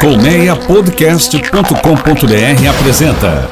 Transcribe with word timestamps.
Colmeiapodcast.com.br 0.00 2.68
apresenta 2.70 3.50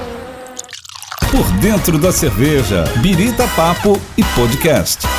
Por 1.30 1.44
Dentro 1.60 1.98
da 1.98 2.10
Cerveja, 2.12 2.84
Birita 2.98 3.48
Papo 3.56 4.00
e 4.16 4.22
Podcast. 4.22 5.15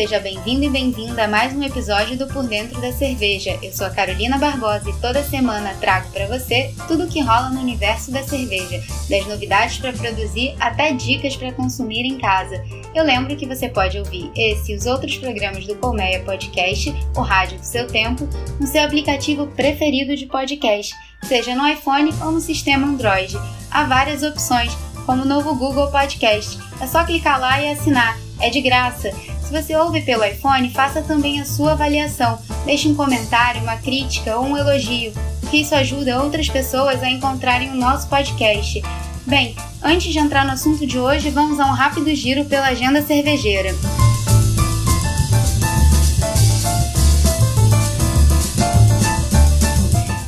Seja 0.00 0.18
bem-vindo 0.18 0.64
e 0.64 0.70
bem-vinda 0.70 1.24
a 1.24 1.28
mais 1.28 1.54
um 1.54 1.62
episódio 1.62 2.16
do 2.16 2.26
Por 2.26 2.44
Dentro 2.44 2.80
da 2.80 2.90
Cerveja. 2.90 3.58
Eu 3.62 3.70
sou 3.70 3.86
a 3.86 3.90
Carolina 3.90 4.38
Barbosa 4.38 4.88
e 4.88 4.98
toda 4.98 5.22
semana 5.22 5.74
trago 5.78 6.10
para 6.10 6.26
você 6.26 6.74
tudo 6.88 7.04
o 7.04 7.06
que 7.06 7.20
rola 7.20 7.50
no 7.50 7.60
universo 7.60 8.10
da 8.10 8.22
cerveja, 8.22 8.82
das 9.10 9.26
novidades 9.26 9.76
para 9.76 9.92
produzir 9.92 10.56
até 10.58 10.94
dicas 10.94 11.36
para 11.36 11.52
consumir 11.52 12.06
em 12.06 12.16
casa. 12.16 12.64
Eu 12.94 13.04
lembro 13.04 13.36
que 13.36 13.44
você 13.44 13.68
pode 13.68 13.98
ouvir 13.98 14.32
esse 14.34 14.72
e 14.72 14.74
os 14.74 14.86
outros 14.86 15.18
programas 15.18 15.66
do 15.66 15.74
Colmeia 15.74 16.20
Podcast, 16.20 16.94
o 17.14 17.20
rádio 17.20 17.58
do 17.58 17.66
seu 17.66 17.86
tempo, 17.86 18.26
no 18.58 18.66
seu 18.66 18.82
aplicativo 18.82 19.48
preferido 19.48 20.16
de 20.16 20.24
podcast, 20.24 20.94
seja 21.24 21.54
no 21.54 21.68
iPhone 21.68 22.10
ou 22.22 22.32
no 22.32 22.40
sistema 22.40 22.86
Android. 22.86 23.36
Há 23.70 23.84
várias 23.84 24.22
opções, 24.22 24.72
como 25.04 25.24
o 25.24 25.28
novo 25.28 25.54
Google 25.54 25.90
Podcast. 25.90 26.58
É 26.80 26.86
só 26.86 27.04
clicar 27.04 27.38
lá 27.38 27.60
e 27.60 27.70
assinar. 27.70 28.29
É 28.40 28.48
de 28.48 28.60
graça. 28.60 29.12
Se 29.42 29.52
você 29.52 29.76
ouve 29.76 30.00
pelo 30.00 30.24
iPhone, 30.24 30.70
faça 30.70 31.02
também 31.02 31.40
a 31.40 31.44
sua 31.44 31.72
avaliação. 31.72 32.38
Deixe 32.64 32.88
um 32.88 32.94
comentário, 32.94 33.62
uma 33.62 33.76
crítica 33.76 34.36
ou 34.36 34.46
um 34.46 34.56
elogio, 34.56 35.12
porque 35.40 35.58
isso 35.58 35.74
ajuda 35.74 36.22
outras 36.22 36.48
pessoas 36.48 37.02
a 37.02 37.10
encontrarem 37.10 37.70
o 37.70 37.76
nosso 37.76 38.08
podcast. 38.08 38.82
Bem, 39.26 39.54
antes 39.82 40.12
de 40.12 40.18
entrar 40.18 40.44
no 40.44 40.52
assunto 40.52 40.86
de 40.86 40.98
hoje, 40.98 41.30
vamos 41.30 41.60
a 41.60 41.66
um 41.66 41.72
rápido 41.72 42.14
giro 42.14 42.44
pela 42.46 42.68
agenda 42.68 43.02
cervejeira. 43.02 43.74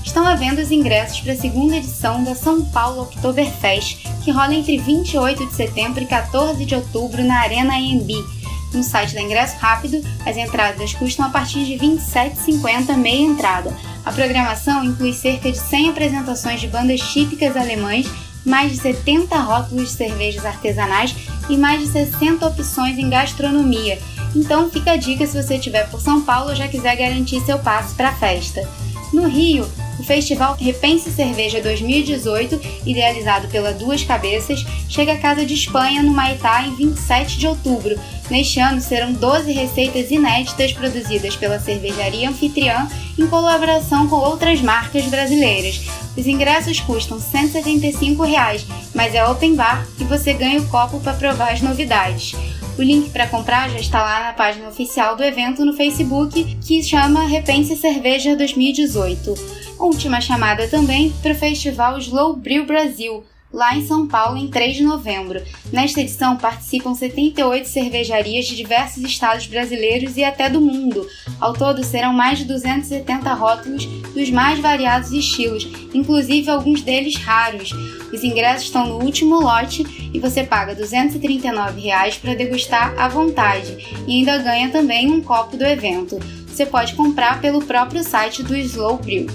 Estão 0.05 0.27
à 0.27 0.34
venda 0.34 0.60
os 0.60 0.70
ingressos 0.70 1.20
para 1.20 1.33
a 1.33 1.36
segunda 1.36 1.77
edição 1.77 2.22
da 2.22 2.34
São 2.34 2.64
Paulo 2.66 3.02
Oktoberfest, 3.02 4.05
que 4.22 4.30
rola 4.30 4.54
entre 4.54 4.78
28 4.78 5.46
de 5.46 5.54
setembro 5.54 6.02
e 6.02 6.06
14 6.06 6.64
de 6.64 6.74
outubro 6.74 7.22
na 7.24 7.40
Arena 7.40 7.74
AMB 7.74 8.42
no 8.74 8.82
site 8.82 9.14
da 9.14 9.20
Ingresso 9.20 9.56
Rápido, 9.58 10.00
as 10.24 10.36
entradas 10.36 10.94
custam 10.94 11.26
a 11.26 11.28
partir 11.28 11.64
de 11.64 11.76
R$ 11.76 11.96
27,50 11.96 12.96
meia 12.96 13.22
entrada. 13.22 13.76
A 14.04 14.10
programação 14.10 14.84
inclui 14.84 15.12
cerca 15.12 15.50
de 15.50 15.58
100 15.58 15.90
apresentações 15.90 16.60
de 16.60 16.68
bandas 16.68 17.00
típicas 17.00 17.56
alemães, 17.56 18.10
mais 18.44 18.72
de 18.72 18.78
70 18.78 19.38
rótulos 19.38 19.90
de 19.90 19.96
cervejas 19.96 20.44
artesanais 20.44 21.14
e 21.48 21.56
mais 21.56 21.80
de 21.80 21.88
60 21.88 22.46
opções 22.46 22.98
em 22.98 23.08
gastronomia. 23.08 23.98
Então 24.34 24.70
fica 24.70 24.92
a 24.92 24.96
dica 24.96 25.26
se 25.26 25.40
você 25.40 25.56
estiver 25.56 25.88
por 25.88 26.00
São 26.00 26.22
Paulo 26.22 26.50
ou 26.50 26.56
já 26.56 26.66
quiser 26.66 26.96
garantir 26.96 27.40
seu 27.42 27.58
passe 27.58 27.94
para 27.94 28.08
a 28.08 28.14
festa. 28.14 28.66
No 29.12 29.28
Rio, 29.28 29.68
festival 30.12 30.58
Repense 30.60 31.10
Cerveja 31.10 31.62
2018, 31.62 32.60
idealizado 32.84 33.48
pela 33.48 33.72
Duas 33.72 34.05
Cabeças, 34.05 34.62
chega 34.86 35.14
à 35.14 35.18
Casa 35.18 35.46
de 35.46 35.55
Espanha, 35.55 36.02
no 36.02 36.12
Maitá, 36.12 36.62
em 36.66 36.74
27 36.74 37.38
de 37.38 37.46
outubro. 37.46 37.98
Neste 38.30 38.60
ano 38.60 38.78
serão 38.78 39.14
12 39.14 39.50
receitas 39.52 40.10
inéditas 40.10 40.74
produzidas 40.74 41.34
pela 41.34 41.58
cervejaria 41.58 42.28
anfitriã 42.28 42.86
em 43.18 43.27
colaboração 43.27 44.06
com 44.06 44.16
outras 44.16 44.60
marcas 44.60 45.06
brasileiras. 45.06 45.80
Os 46.14 46.27
ingressos 46.27 46.78
custam 46.80 47.18
175 47.18 48.22
reais, 48.22 48.66
mas 48.94 49.14
é 49.14 49.27
open 49.27 49.55
bar 49.55 49.86
e 49.98 50.05
você 50.05 50.34
ganha 50.34 50.60
o 50.60 50.68
copo 50.68 51.00
para 51.00 51.14
provar 51.14 51.52
as 51.52 51.62
novidades. 51.62 52.34
O 52.78 52.82
link 52.82 53.10
para 53.10 53.26
comprar 53.26 53.68
já 53.68 53.78
está 53.78 54.02
lá 54.02 54.24
na 54.24 54.32
página 54.32 54.68
oficial 54.68 55.14
do 55.14 55.22
evento 55.22 55.64
no 55.64 55.74
Facebook, 55.74 56.56
que 56.66 56.82
chama 56.82 57.26
Repense 57.26 57.77
Cerveja 57.77 58.34
2018. 58.34 59.34
Última 59.78 60.20
chamada 60.22 60.66
também 60.68 61.12
para 61.22 61.32
o 61.32 61.36
festival 61.36 61.98
Slow 61.98 62.34
Brew 62.34 62.64
Brasil, 62.64 63.24
lá 63.52 63.77
em 63.77 63.86
São 63.86 64.08
Paulo, 64.08 64.38
em 64.38 64.48
3 64.48 64.77
de 64.77 64.82
novembro. 64.84 65.42
Nesta 65.70 66.00
edição 66.00 66.36
participam 66.38 66.94
78 66.94 67.68
cervejarias 67.68 68.46
de 68.46 68.56
diversos 68.56 69.02
estados 69.05 69.46
brasileiros 69.46 70.16
e 70.16 70.24
até 70.24 70.48
do 70.48 70.61
mundo. 70.61 71.06
Ao 71.38 71.52
todo, 71.52 71.84
serão 71.84 72.14
mais 72.14 72.38
de 72.38 72.46
270 72.46 73.34
rótulos 73.34 73.84
dos 74.14 74.30
mais 74.30 74.58
variados 74.61 75.12
estilos, 75.12 75.68
inclusive 75.92 76.48
alguns 76.48 76.80
deles 76.80 77.16
raros. 77.16 77.70
Os 78.12 78.24
ingressos 78.24 78.66
estão 78.66 78.86
no 78.86 79.05
último 79.05 79.40
lote 79.40 80.02
e 80.12 80.18
você 80.18 80.45
paga 80.45 80.73
R$ 80.73 80.78
239 80.78 81.90
para 82.20 82.34
degustar 82.34 82.95
à 82.98 83.08
vontade 83.08 84.05
e 84.06 84.18
ainda 84.18 84.39
ganha 84.39 84.70
também 84.70 85.11
um 85.11 85.20
copo 85.20 85.56
do 85.56 85.64
evento. 85.64 86.18
Você 86.46 86.67
pode 86.67 86.95
comprar 86.95 87.40
pelo 87.40 87.62
próprio 87.62 88.05
site 88.05 88.42
do 88.42 88.55
Slow 88.55 88.98
Brew. 88.98 89.27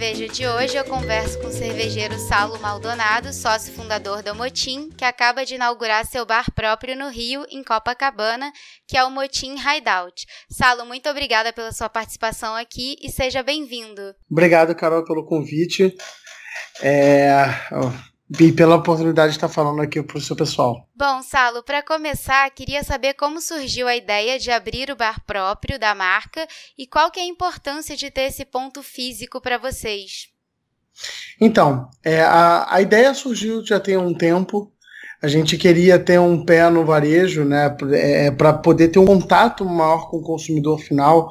Cerveja 0.00 0.28
de 0.28 0.46
hoje 0.46 0.76
eu 0.78 0.84
converso 0.86 1.38
com 1.40 1.48
o 1.48 1.52
cervejeiro 1.52 2.18
Saulo 2.18 2.58
Maldonado, 2.58 3.34
sócio 3.34 3.70
fundador 3.70 4.22
da 4.22 4.32
Motim, 4.32 4.88
que 4.96 5.04
acaba 5.04 5.44
de 5.44 5.56
inaugurar 5.56 6.06
seu 6.06 6.24
bar 6.24 6.50
próprio 6.54 6.96
no 6.96 7.10
Rio, 7.10 7.44
em 7.50 7.62
Copacabana, 7.62 8.50
que 8.88 8.96
é 8.96 9.04
o 9.04 9.10
Motim 9.10 9.56
Hideout. 9.56 10.24
Saulo, 10.50 10.86
muito 10.86 11.06
obrigada 11.10 11.52
pela 11.52 11.70
sua 11.70 11.90
participação 11.90 12.54
aqui 12.54 12.96
e 13.02 13.10
seja 13.10 13.42
bem-vindo. 13.42 14.14
Obrigado, 14.30 14.74
Carol, 14.74 15.04
pelo 15.04 15.26
convite. 15.26 15.94
É 16.80 17.28
e 18.38 18.52
pela 18.52 18.76
oportunidade 18.76 19.32
de 19.32 19.38
estar 19.38 19.48
falando 19.48 19.80
aqui 19.82 20.02
para 20.02 20.18
o 20.18 20.20
seu 20.20 20.36
pessoal. 20.36 20.86
Bom, 20.94 21.22
Salo, 21.22 21.62
para 21.62 21.82
começar, 21.82 22.48
queria 22.50 22.84
saber 22.84 23.14
como 23.14 23.40
surgiu 23.40 23.88
a 23.88 23.96
ideia 23.96 24.38
de 24.38 24.50
abrir 24.50 24.90
o 24.90 24.96
bar 24.96 25.24
próprio 25.24 25.78
da 25.78 25.94
marca 25.94 26.46
e 26.78 26.86
qual 26.86 27.10
que 27.10 27.18
é 27.18 27.22
a 27.24 27.26
importância 27.26 27.96
de 27.96 28.10
ter 28.10 28.22
esse 28.22 28.44
ponto 28.44 28.82
físico 28.82 29.40
para 29.40 29.58
vocês. 29.58 30.28
Então, 31.40 31.88
é, 32.04 32.22
a, 32.22 32.74
a 32.74 32.80
ideia 32.80 33.12
surgiu 33.14 33.64
já 33.64 33.80
tem 33.80 33.96
um 33.96 34.14
tempo. 34.14 34.72
A 35.22 35.28
gente 35.28 35.58
queria 35.58 35.98
ter 35.98 36.18
um 36.18 36.44
pé 36.44 36.70
no 36.70 36.82
varejo, 36.84 37.44
né, 37.44 37.76
é, 37.92 38.30
para 38.30 38.54
poder 38.54 38.88
ter 38.88 38.98
um 38.98 39.04
contato 39.04 39.66
maior 39.66 40.08
com 40.10 40.16
o 40.16 40.22
consumidor 40.22 40.80
final, 40.80 41.30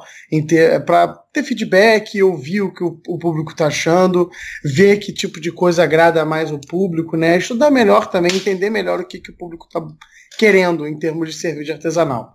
para 0.86 1.08
ter 1.32 1.42
feedback, 1.42 2.22
ouvir 2.22 2.60
o 2.60 2.72
que 2.72 2.84
o, 2.84 3.00
o 3.08 3.18
público 3.18 3.50
está 3.50 3.66
achando, 3.66 4.30
ver 4.64 4.98
que 4.98 5.12
tipo 5.12 5.40
de 5.40 5.50
coisa 5.50 5.82
agrada 5.82 6.24
mais 6.24 6.52
o 6.52 6.60
público, 6.60 7.16
né, 7.16 7.36
estudar 7.36 7.70
melhor 7.70 8.06
também, 8.06 8.32
entender 8.32 8.70
melhor 8.70 9.00
o 9.00 9.06
que, 9.06 9.18
que 9.18 9.32
o 9.32 9.36
público 9.36 9.66
está 9.66 9.84
querendo 10.38 10.86
em 10.86 10.96
termos 10.96 11.28
de 11.28 11.34
cerveja 11.34 11.72
artesanal. 11.72 12.32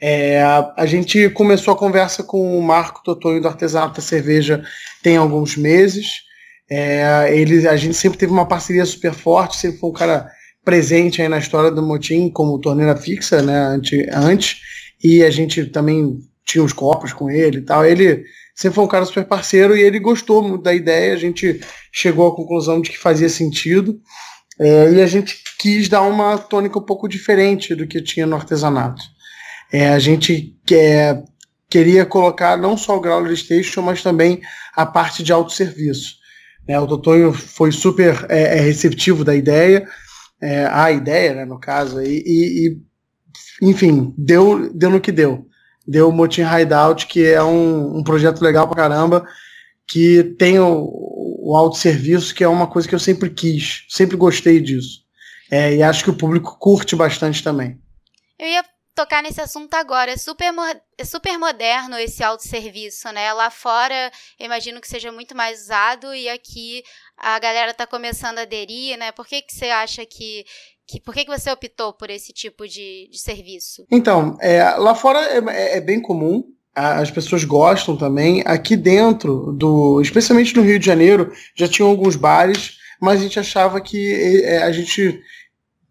É, 0.00 0.42
a, 0.42 0.74
a, 0.78 0.86
gente 0.86 1.28
começou 1.30 1.72
a 1.72 1.76
conversa 1.76 2.22
com 2.22 2.58
o 2.58 2.62
Marco 2.62 3.02
Totonho 3.02 3.40
do 3.40 3.48
Artesanato 3.48 3.96
da 3.96 4.02
Cerveja 4.02 4.62
tem 5.02 5.16
alguns 5.16 5.56
meses. 5.56 6.22
É, 6.68 7.30
ele, 7.34 7.66
a 7.66 7.76
gente 7.76 7.94
sempre 7.94 8.18
teve 8.18 8.32
uma 8.32 8.46
parceria 8.46 8.84
super 8.84 9.14
forte, 9.14 9.56
sempre 9.56 9.78
foi 9.78 9.90
um 9.90 9.94
cara 9.94 10.28
presente 10.66 11.22
aí 11.22 11.28
na 11.28 11.38
história 11.38 11.70
do 11.70 11.80
Motim 11.80 12.28
como 12.28 12.58
torneira 12.58 12.96
fixa, 12.96 13.40
né, 13.40 13.80
antes, 14.12 14.58
e 15.02 15.22
a 15.22 15.30
gente 15.30 15.64
também 15.66 16.18
tinha 16.44 16.64
os 16.64 16.72
copos 16.72 17.12
com 17.12 17.30
ele 17.30 17.58
e 17.58 17.62
tal. 17.62 17.86
Ele 17.86 18.24
sempre 18.52 18.74
foi 18.74 18.84
um 18.84 18.88
cara 18.88 19.04
super 19.04 19.24
parceiro 19.24 19.76
e 19.76 19.80
ele 19.80 20.00
gostou 20.00 20.42
muito 20.42 20.64
da 20.64 20.74
ideia, 20.74 21.14
a 21.14 21.16
gente 21.16 21.60
chegou 21.92 22.26
à 22.26 22.34
conclusão 22.34 22.80
de 22.80 22.90
que 22.90 22.98
fazia 22.98 23.28
sentido, 23.28 23.96
é, 24.58 24.90
e 24.90 25.00
a 25.00 25.06
gente 25.06 25.40
quis 25.56 25.88
dar 25.88 26.02
uma 26.02 26.36
tônica 26.36 26.76
um 26.76 26.84
pouco 26.84 27.08
diferente 27.08 27.72
do 27.72 27.86
que 27.86 28.02
tinha 28.02 28.26
no 28.26 28.34
artesanato. 28.34 29.02
É, 29.72 29.90
a 29.90 30.00
gente 30.00 30.56
quer, 30.66 31.22
queria 31.70 32.04
colocar 32.04 32.56
não 32.56 32.76
só 32.76 32.96
o 32.96 33.00
Growler 33.00 33.36
Station, 33.36 33.82
mas 33.82 34.02
também 34.02 34.40
a 34.74 34.84
parte 34.84 35.22
de 35.22 35.32
autosserviço. 35.32 36.16
É, 36.66 36.80
o 36.80 36.86
Totonho 36.88 37.32
foi 37.32 37.70
super 37.70 38.26
é, 38.28 38.58
é 38.58 38.60
receptivo 38.60 39.22
da 39.22 39.34
ideia, 39.34 39.86
é, 40.40 40.66
a 40.66 40.90
ideia, 40.90 41.34
né, 41.34 41.44
no 41.44 41.58
caso, 41.58 42.00
e, 42.02 42.22
e, 42.26 42.78
enfim, 43.62 44.14
deu, 44.16 44.72
deu 44.72 44.90
no 44.90 45.00
que 45.00 45.12
deu. 45.12 45.46
Deu 45.86 46.08
o 46.08 46.12
Motim 46.12 46.42
Hideout, 46.42 47.06
que 47.06 47.24
é 47.24 47.42
um, 47.42 47.98
um 47.98 48.02
projeto 48.02 48.42
legal 48.42 48.66
pra 48.66 48.76
caramba, 48.76 49.26
que 49.86 50.24
tem 50.38 50.58
o, 50.58 50.90
o 51.46 51.56
autosserviço, 51.56 52.34
que 52.34 52.42
é 52.42 52.48
uma 52.48 52.66
coisa 52.66 52.88
que 52.88 52.94
eu 52.94 52.98
sempre 52.98 53.30
quis, 53.30 53.84
sempre 53.88 54.16
gostei 54.16 54.60
disso. 54.60 55.04
É, 55.50 55.76
e 55.76 55.82
acho 55.82 56.02
que 56.02 56.10
o 56.10 56.16
público 56.16 56.58
curte 56.58 56.96
bastante 56.96 57.42
também. 57.42 57.80
Eu 58.38 58.48
ia 58.48 58.64
tocar 58.96 59.22
nesse 59.22 59.40
assunto 59.40 59.74
agora. 59.74 60.10
É 60.10 60.16
super, 60.16 60.52
é 60.98 61.04
super 61.04 61.38
moderno 61.38 61.98
esse 61.98 62.24
autosserviço, 62.24 63.12
né? 63.12 63.32
Lá 63.32 63.50
fora, 63.50 64.10
eu 64.40 64.46
imagino 64.46 64.80
que 64.80 64.88
seja 64.88 65.12
muito 65.12 65.36
mais 65.36 65.62
usado 65.62 66.12
e 66.14 66.28
aqui 66.28 66.82
a 67.16 67.38
galera 67.38 67.70
está 67.70 67.86
começando 67.86 68.38
a 68.38 68.42
aderir, 68.42 68.98
né? 68.98 69.12
Por 69.12 69.26
que, 69.26 69.42
que 69.42 69.54
você 69.54 69.66
acha 69.66 70.04
que. 70.04 70.44
que 70.86 71.00
por 71.00 71.14
que, 71.14 71.24
que 71.24 71.30
você 71.30 71.50
optou 71.50 71.92
por 71.92 72.10
esse 72.10 72.32
tipo 72.32 72.66
de, 72.68 73.08
de 73.10 73.18
serviço? 73.18 73.86
Então, 73.90 74.36
é, 74.40 74.62
lá 74.70 74.94
fora 74.94 75.20
é, 75.20 75.38
é, 75.48 75.76
é 75.78 75.80
bem 75.80 76.00
comum. 76.00 76.44
as 76.74 77.10
pessoas 77.10 77.44
gostam 77.44 77.96
também. 77.96 78.42
Aqui 78.44 78.76
dentro 78.76 79.52
do, 79.52 80.00
especialmente 80.00 80.54
no 80.54 80.62
Rio 80.62 80.78
de 80.78 80.86
Janeiro, 80.86 81.32
já 81.54 81.66
tinham 81.66 81.88
alguns 81.88 82.16
bares, 82.16 82.76
mas 83.00 83.20
a 83.20 83.22
gente 83.22 83.40
achava 83.40 83.80
que 83.80 84.42
é, 84.44 84.62
a 84.62 84.72
gente 84.72 85.20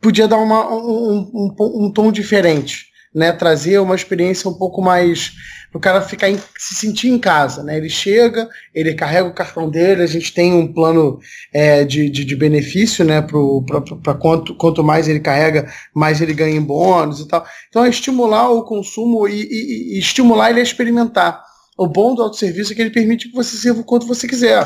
podia 0.06 0.28
dar 0.28 0.38
uma, 0.38 0.72
um, 0.72 1.32
um, 1.34 1.86
um, 1.86 1.92
tom 1.92 2.12
diferente, 2.12 2.86
né? 3.16 3.32
Trazer 3.32 3.80
uma 3.80 3.96
experiência 3.96 4.50
um 4.50 4.54
pouco 4.54 4.82
mais 4.82 5.32
o 5.74 5.80
cara 5.80 6.02
ficar 6.02 6.30
em, 6.30 6.38
se 6.58 6.76
sentir 6.76 7.10
em 7.10 7.20
casa, 7.20 7.62
né? 7.62 7.78
Ele 7.78 7.90
chega, 7.90 8.48
ele 8.74 8.94
carrega 8.94 9.28
o 9.28 9.34
cartão 9.34 9.70
dele, 9.70 10.04
a 10.04 10.08
gente 10.08 10.34
tem 10.34 10.54
um 10.54 10.72
plano 10.72 11.20
é, 11.54 11.84
de, 11.84 12.10
de, 12.10 12.24
de, 12.24 12.36
benefício, 12.36 13.04
né? 13.04 13.22
Para 13.22 14.14
quanto, 14.14 14.56
quanto 14.56 14.84
mais 14.84 15.10
ele 15.10 15.20
carrega, 15.20 15.70
mais 15.94 16.22
ele 16.22 16.34
ganha 16.34 16.56
em 16.56 16.62
bônus 16.62 17.20
e 17.20 17.28
tal. 17.28 17.46
Então 17.68 17.84
é 17.84 17.90
estimular 17.90 18.50
o 18.52 18.64
consumo 18.64 19.28
e, 19.28 19.44
e, 19.44 19.96
e 19.96 20.00
estimular 20.00 20.50
ele 20.50 20.62
a 20.62 20.64
experimentar. 20.64 21.44
O 21.78 21.88
bom 21.88 22.16
do 22.16 22.22
autosserviço 22.22 22.72
é 22.72 22.76
que 22.76 22.82
ele 22.82 22.92
permite 22.92 23.28
que 23.28 23.36
você 23.36 23.58
sirva 23.58 23.82
o 23.82 23.84
quanto 23.84 24.08
você 24.08 24.28
quiser. 24.28 24.66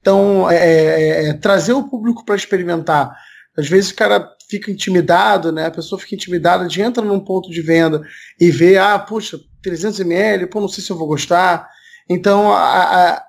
Então, 0.00 0.50
é, 0.50 0.56
é, 0.56 1.28
é 1.28 1.32
trazer 1.34 1.72
o 1.72 1.88
público 1.88 2.24
para 2.24 2.34
experimentar. 2.34 3.12
Às 3.56 3.68
vezes 3.68 3.90
o 3.90 3.94
cara 3.94 4.28
fica 4.48 4.70
intimidado, 4.70 5.52
né? 5.52 5.66
A 5.66 5.70
pessoa 5.70 6.00
fica 6.00 6.14
intimidada 6.14 6.66
de 6.66 6.80
entra 6.80 7.04
num 7.04 7.20
ponto 7.20 7.50
de 7.50 7.60
venda 7.60 8.02
e 8.40 8.50
vê, 8.50 8.78
ah, 8.78 8.98
puxa, 8.98 9.38
300 9.62 10.00
ml, 10.00 10.46
pô, 10.46 10.60
não 10.60 10.68
sei 10.68 10.82
se 10.82 10.90
eu 10.90 10.96
vou 10.96 11.06
gostar. 11.06 11.68
Então, 12.08 12.50
a, 12.52 13.10
a, 13.10 13.26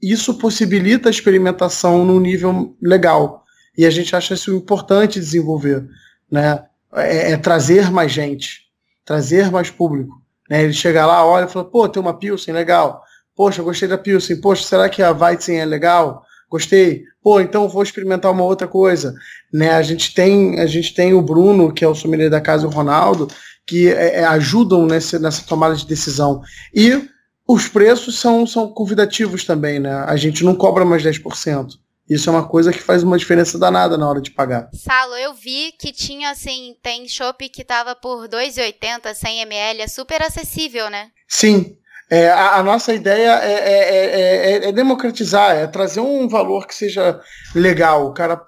isso 0.00 0.34
possibilita 0.34 1.08
a 1.08 1.10
experimentação 1.10 2.04
num 2.04 2.20
nível 2.20 2.76
legal. 2.80 3.44
E 3.76 3.84
a 3.84 3.90
gente 3.90 4.14
acha 4.14 4.34
isso 4.34 4.54
importante 4.54 5.18
desenvolver, 5.18 5.86
né? 6.30 6.64
É, 6.94 7.32
é 7.32 7.36
trazer 7.36 7.90
mais 7.90 8.12
gente, 8.12 8.66
trazer 9.04 9.50
mais 9.50 9.70
público. 9.70 10.20
Né? 10.48 10.64
Ele 10.64 10.72
chega 10.72 11.06
lá, 11.06 11.24
olha 11.24 11.44
e 11.44 11.48
fala, 11.48 11.64
pô, 11.64 11.88
tem 11.88 12.02
uma 12.02 12.18
Pilsen, 12.18 12.54
legal. 12.54 13.02
Poxa, 13.36 13.62
gostei 13.62 13.88
da 13.88 13.96
Pilsen. 13.96 14.40
Poxa, 14.40 14.64
será 14.64 14.88
que 14.88 15.02
a 15.02 15.12
Weizen 15.12 15.60
é 15.60 15.64
legal? 15.64 16.24
Gostei. 16.50 17.04
Pô, 17.22 17.40
então 17.40 17.68
vou 17.68 17.82
experimentar 17.82 18.32
uma 18.32 18.42
outra 18.42 18.66
coisa. 18.66 19.14
Né? 19.52 19.70
A 19.70 19.82
gente 19.82 20.12
tem 20.12 20.58
a 20.58 20.66
gente 20.66 20.92
tem 20.92 21.14
o 21.14 21.22
Bruno, 21.22 21.72
que 21.72 21.84
é 21.84 21.88
o 21.88 21.94
sommelier 21.94 22.28
da 22.28 22.40
casa, 22.40 22.64
e 22.64 22.66
o 22.66 22.70
Ronaldo, 22.70 23.28
que 23.64 23.88
é, 23.88 24.16
é, 24.16 24.24
ajudam 24.24 24.84
nesse, 24.86 25.18
nessa 25.18 25.46
tomada 25.46 25.76
de 25.76 25.86
decisão. 25.86 26.42
E 26.74 27.08
os 27.46 27.68
preços 27.68 28.18
são, 28.18 28.46
são 28.46 28.68
convidativos 28.68 29.44
também, 29.44 29.78
né? 29.78 29.92
A 30.06 30.16
gente 30.16 30.44
não 30.44 30.56
cobra 30.56 30.84
mais 30.84 31.02
10%. 31.02 31.78
Isso 32.08 32.28
é 32.28 32.32
uma 32.32 32.48
coisa 32.48 32.72
que 32.72 32.82
faz 32.82 33.04
uma 33.04 33.16
diferença 33.16 33.56
danada 33.56 33.96
na 33.96 34.08
hora 34.08 34.20
de 34.20 34.32
pagar. 34.32 34.68
Salo, 34.74 35.14
eu 35.14 35.32
vi 35.32 35.72
que 35.78 35.92
tinha, 35.92 36.30
assim, 36.30 36.74
tem 36.82 37.06
chopp 37.06 37.48
que 37.48 37.64
tava 37.64 37.94
por 37.94 38.26
2,80, 38.28 39.14
100 39.14 39.42
ml, 39.42 39.82
é 39.82 39.86
super 39.86 40.20
acessível, 40.20 40.90
né? 40.90 41.10
Sim, 41.28 41.76
é, 42.10 42.28
a, 42.28 42.56
a, 42.56 42.62
nossa 42.64 42.92
ideia 42.92 43.38
é, 43.40 43.52
é, 43.52 44.64
é, 44.64 44.68
é, 44.68 44.72
democratizar, 44.72 45.54
é 45.54 45.68
trazer 45.68 46.00
um 46.00 46.28
valor 46.28 46.66
que 46.66 46.74
seja 46.74 47.20
legal. 47.54 48.08
O 48.08 48.12
cara, 48.12 48.42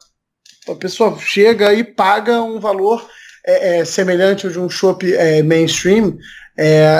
a 0.68 0.74
pessoa 0.74 1.16
chega 1.20 1.72
e 1.72 1.84
paga 1.84 2.42
um 2.42 2.58
valor 2.58 3.06
semelhante 3.84 4.46
ao 4.46 4.52
de 4.52 4.58
um 4.58 4.70
chopp 4.70 5.04
mainstream 5.44 6.16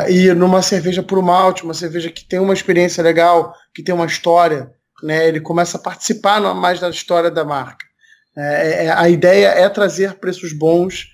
e 0.09 0.33
numa 0.35 0.61
cerveja 0.61 1.01
por 1.01 1.23
malte, 1.23 1.63
uma 1.63 1.75
cerveja 1.75 2.11
que 2.11 2.25
tem 2.25 2.41
uma 2.41 2.53
experiência 2.53 3.01
legal, 3.01 3.55
que 3.73 3.81
tem 3.81 3.95
uma 3.95 4.07
história, 4.07 4.69
né? 5.05 5.29
Ele 5.29 5.41
começa 5.41 5.79
a 5.79 5.81
participar 5.81 6.41
mais 6.53 6.81
da 6.81 6.91
história 6.91 7.31
da 7.31 7.45
marca. 7.45 7.87
a 8.97 9.09
ideia 9.09 9.49
é 9.49 9.69
trazer 9.69 10.15
preços 10.15 10.53
bons, 10.53 11.07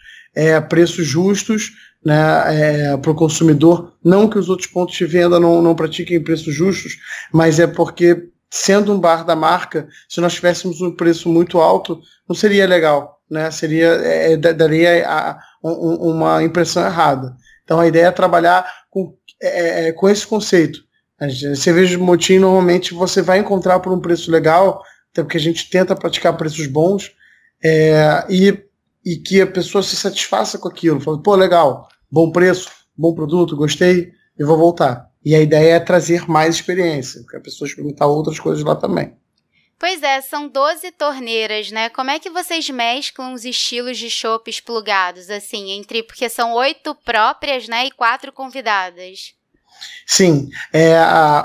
preços 0.70 1.06
justos 1.06 1.72
né, 2.08 2.92
é, 2.92 2.96
para 2.96 3.10
o 3.10 3.14
consumidor. 3.14 3.92
Não 4.02 4.30
que 4.30 4.38
os 4.38 4.48
outros 4.48 4.66
pontos 4.66 4.96
de 4.96 5.04
venda 5.04 5.38
não, 5.38 5.60
não 5.60 5.74
pratiquem 5.74 6.24
preços 6.24 6.54
justos, 6.54 6.96
mas 7.30 7.60
é 7.60 7.66
porque, 7.66 8.30
sendo 8.50 8.94
um 8.94 8.98
bar 8.98 9.26
da 9.26 9.36
marca, 9.36 9.86
se 10.08 10.18
nós 10.18 10.32
tivéssemos 10.32 10.80
um 10.80 10.90
preço 10.90 11.28
muito 11.28 11.60
alto, 11.60 12.00
não 12.26 12.34
seria 12.34 12.66
legal. 12.66 13.20
Né? 13.30 13.50
Seria, 13.50 13.88
é, 13.88 14.32
é 14.32 14.36
daria 14.38 15.06
a, 15.06 15.38
um, 15.62 16.12
uma 16.12 16.42
impressão 16.42 16.82
errada. 16.82 17.36
Então 17.62 17.78
a 17.78 17.86
ideia 17.86 18.06
é 18.06 18.10
trabalhar 18.10 18.66
com, 18.88 19.14
é, 19.42 19.88
é 19.88 19.92
com 19.92 20.08
esse 20.08 20.26
conceito. 20.26 20.80
A 21.20 21.28
cerveja 21.56 21.90
de 21.90 21.98
motim 21.98 22.38
normalmente 22.38 22.94
você 22.94 23.20
vai 23.20 23.38
encontrar 23.38 23.80
por 23.80 23.92
um 23.92 24.00
preço 24.00 24.30
legal, 24.30 24.82
até 25.12 25.22
porque 25.22 25.36
a 25.36 25.40
gente 25.40 25.68
tenta 25.68 25.94
praticar 25.94 26.34
preços 26.38 26.66
bons, 26.66 27.12
é, 27.62 28.24
e 28.30 28.56
e 29.04 29.16
que 29.16 29.40
a 29.40 29.46
pessoa 29.46 29.82
se 29.82 29.96
satisfaça 29.96 30.58
com 30.58 30.68
aquilo. 30.68 31.00
Fala, 31.00 31.22
pô, 31.22 31.34
legal, 31.34 31.88
bom 32.10 32.30
preço, 32.30 32.70
bom 32.96 33.14
produto, 33.14 33.56
gostei, 33.56 34.12
e 34.38 34.44
vou 34.44 34.56
voltar. 34.56 35.10
E 35.24 35.34
a 35.34 35.40
ideia 35.40 35.74
é 35.74 35.80
trazer 35.80 36.28
mais 36.28 36.54
experiência, 36.54 37.22
para 37.24 37.38
a 37.38 37.42
pessoa 37.42 37.66
experimentar 37.66 38.08
outras 38.08 38.38
coisas 38.38 38.64
lá 38.64 38.76
também. 38.76 39.16
Pois 39.78 40.02
é, 40.02 40.20
são 40.20 40.48
12 40.48 40.90
torneiras, 40.92 41.70
né? 41.70 41.88
Como 41.88 42.10
é 42.10 42.18
que 42.18 42.30
vocês 42.30 42.68
mesclam 42.68 43.32
os 43.32 43.44
estilos 43.44 43.96
de 43.96 44.10
chopes 44.10 44.60
plugados, 44.60 45.30
assim, 45.30 45.70
entre. 45.70 46.02
Porque 46.02 46.28
são 46.28 46.52
oito 46.54 46.96
próprias, 46.96 47.68
né? 47.68 47.86
E 47.86 47.90
quatro 47.92 48.32
convidadas. 48.32 49.34
Sim, 50.10 50.48
é 50.72 50.96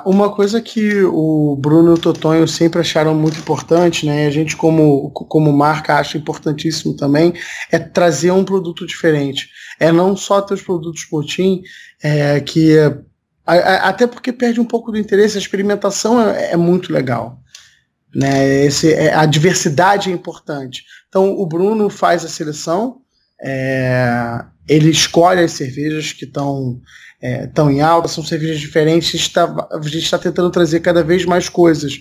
uma 0.05 0.33
coisa 0.33 0.61
que 0.61 1.03
o 1.03 1.57
Bruno 1.59 1.91
e 1.91 1.93
o 1.95 1.97
Totonho 1.97 2.47
sempre 2.47 2.79
acharam 2.79 3.13
muito 3.13 3.37
importante, 3.37 4.05
né? 4.05 4.25
A 4.25 4.31
gente 4.31 4.55
como, 4.55 5.11
como 5.11 5.51
marca 5.51 5.97
acha 5.97 6.17
importantíssimo 6.17 6.95
também 6.95 7.33
é 7.69 7.77
trazer 7.77 8.31
um 8.31 8.45
produto 8.45 8.87
diferente. 8.87 9.49
É 9.77 9.91
não 9.91 10.15
só 10.15 10.41
ter 10.41 10.53
os 10.53 10.61
produtos 10.61 11.03
Potin, 11.03 11.61
é, 12.01 12.39
que 12.39 12.77
a, 13.45 13.53
a, 13.53 13.89
até 13.89 14.07
porque 14.07 14.31
perde 14.31 14.61
um 14.61 14.65
pouco 14.65 14.93
do 14.93 14.97
interesse. 14.97 15.37
A 15.37 15.41
experimentação 15.41 16.21
é, 16.21 16.53
é 16.53 16.57
muito 16.57 16.93
legal, 16.93 17.41
né? 18.15 18.63
Esse, 18.63 18.93
é, 18.93 19.13
a 19.13 19.25
diversidade 19.25 20.09
é 20.09 20.13
importante. 20.13 20.85
Então 21.09 21.37
o 21.37 21.45
Bruno 21.45 21.89
faz 21.89 22.23
a 22.23 22.29
seleção, 22.29 23.02
é, 23.43 24.45
ele 24.67 24.89
escolhe 24.89 25.41
as 25.41 25.51
cervejas 25.51 26.13
que 26.13 26.25
estão 26.25 26.79
é, 27.21 27.49
em 27.71 27.81
alta, 27.81 28.07
são 28.07 28.23
cervejas 28.23 28.59
diferentes, 28.59 29.09
a 29.09 29.11
gente 29.81 29.97
está 29.97 30.17
tá 30.17 30.23
tentando 30.23 30.49
trazer 30.49 30.79
cada 30.79 31.03
vez 31.03 31.25
mais 31.25 31.49
coisas 31.49 31.99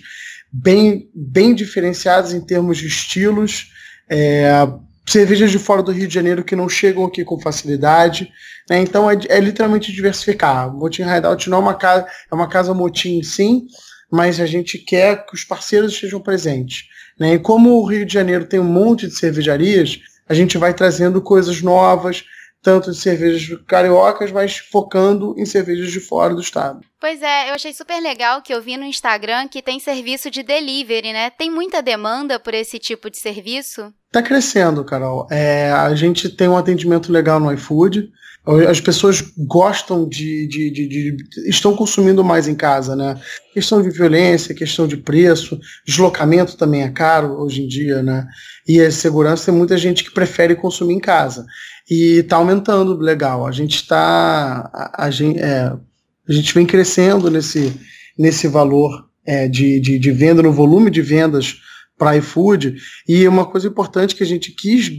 bem, 0.51 1.09
bem 1.13 1.53
diferenciadas 1.53 2.33
em 2.33 2.41
termos 2.41 2.77
de 2.77 2.87
estilos, 2.87 3.71
é, 4.09 4.67
cervejas 5.05 5.51
de 5.51 5.59
fora 5.59 5.81
do 5.83 5.91
Rio 5.91 6.07
de 6.07 6.13
Janeiro 6.13 6.43
que 6.43 6.55
não 6.55 6.69
chegam 6.69 7.05
aqui 7.05 7.25
com 7.25 7.39
facilidade, 7.39 8.31
né? 8.69 8.79
então 8.79 9.09
é, 9.09 9.17
é, 9.27 9.39
literalmente 9.39 9.91
diversificar. 9.91 10.71
Motim 10.73 11.03
Hideout 11.03 11.49
não 11.49 11.57
é 11.57 11.61
uma 11.61 11.73
casa, 11.75 12.07
é 12.31 12.35
uma 12.35 12.47
casa 12.47 12.73
motim 12.73 13.21
sim, 13.21 13.65
mas 14.11 14.39
a 14.39 14.45
gente 14.45 14.77
quer 14.77 15.25
que 15.25 15.33
os 15.33 15.43
parceiros 15.43 15.93
estejam 15.93 16.21
presentes. 16.21 16.85
Né? 17.19 17.33
E 17.33 17.39
como 17.39 17.71
o 17.71 17.85
Rio 17.85 18.05
de 18.05 18.13
Janeiro 18.13 18.45
tem 18.45 18.59
um 18.59 18.63
monte 18.63 19.07
de 19.07 19.15
cervejarias, 19.15 19.99
a 20.27 20.33
gente 20.33 20.57
vai 20.57 20.73
trazendo 20.73 21.21
coisas 21.21 21.61
novas, 21.61 22.25
tanto 22.63 22.91
de 22.91 22.97
cervejas 22.97 23.59
cariocas, 23.67 24.31
mas 24.31 24.57
focando 24.57 25.35
em 25.37 25.45
cervejas 25.45 25.91
de 25.91 25.99
fora 25.99 26.33
do 26.33 26.41
estado. 26.41 26.79
Pois 26.99 27.21
é, 27.21 27.49
eu 27.49 27.55
achei 27.55 27.73
super 27.73 28.01
legal 28.01 28.41
que 28.41 28.53
eu 28.53 28.61
vi 28.61 28.77
no 28.77 28.85
Instagram 28.85 29.49
que 29.49 29.61
tem 29.61 29.79
serviço 29.79 30.31
de 30.31 30.41
delivery, 30.41 31.11
né? 31.11 31.29
Tem 31.29 31.51
muita 31.51 31.81
demanda 31.81 32.39
por 32.39 32.53
esse 32.53 32.79
tipo 32.79 33.09
de 33.09 33.17
serviço? 33.17 33.93
Tá 34.09 34.21
crescendo, 34.21 34.85
Carol. 34.85 35.27
É, 35.29 35.69
a 35.71 35.93
gente 35.93 36.29
tem 36.29 36.47
um 36.47 36.57
atendimento 36.57 37.11
legal 37.11 37.39
no 37.39 37.51
iFood. 37.51 38.09
As 38.69 38.79
pessoas 38.79 39.21
gostam 39.37 40.07
de, 40.07 40.47
de, 40.47 40.69
de, 40.69 40.87
de, 40.87 41.17
estão 41.49 41.75
consumindo 41.75 42.23
mais 42.23 42.47
em 42.47 42.55
casa, 42.55 42.95
né? 42.95 43.19
Questão 43.53 43.81
de 43.81 43.89
violência, 43.89 44.55
questão 44.55 44.85
de 44.85 44.97
preço, 44.97 45.59
deslocamento 45.85 46.57
também 46.57 46.83
é 46.83 46.89
caro 46.89 47.41
hoje 47.41 47.63
em 47.63 47.67
dia, 47.67 48.03
né? 48.03 48.25
E 48.67 48.81
a 48.81 48.91
segurança 48.91 49.45
tem 49.45 49.53
muita 49.53 49.77
gente 49.77 50.03
que 50.03 50.13
prefere 50.13 50.55
consumir 50.55 50.93
em 50.93 50.99
casa 50.99 51.45
e 51.89 52.19
está 52.19 52.37
aumentando 52.37 52.97
legal. 52.97 53.45
A 53.45 53.51
gente 53.51 53.75
está. 53.75 54.69
A, 54.73 55.05
a, 55.05 55.11
gente, 55.11 55.39
é, 55.39 55.73
a 56.27 56.31
gente 56.31 56.53
vem 56.53 56.65
crescendo 56.65 57.29
nesse, 57.29 57.73
nesse 58.17 58.47
valor 58.47 59.07
é, 59.25 59.47
de, 59.47 59.79
de, 59.79 59.99
de 59.99 60.11
venda, 60.11 60.41
no 60.41 60.51
volume 60.51 60.89
de 60.89 61.01
vendas 61.01 61.55
para 61.97 62.17
iFood. 62.17 62.75
E 63.07 63.27
uma 63.27 63.45
coisa 63.45 63.67
importante 63.67 64.15
que 64.15 64.23
a 64.23 64.27
gente 64.27 64.51
quis 64.51 64.91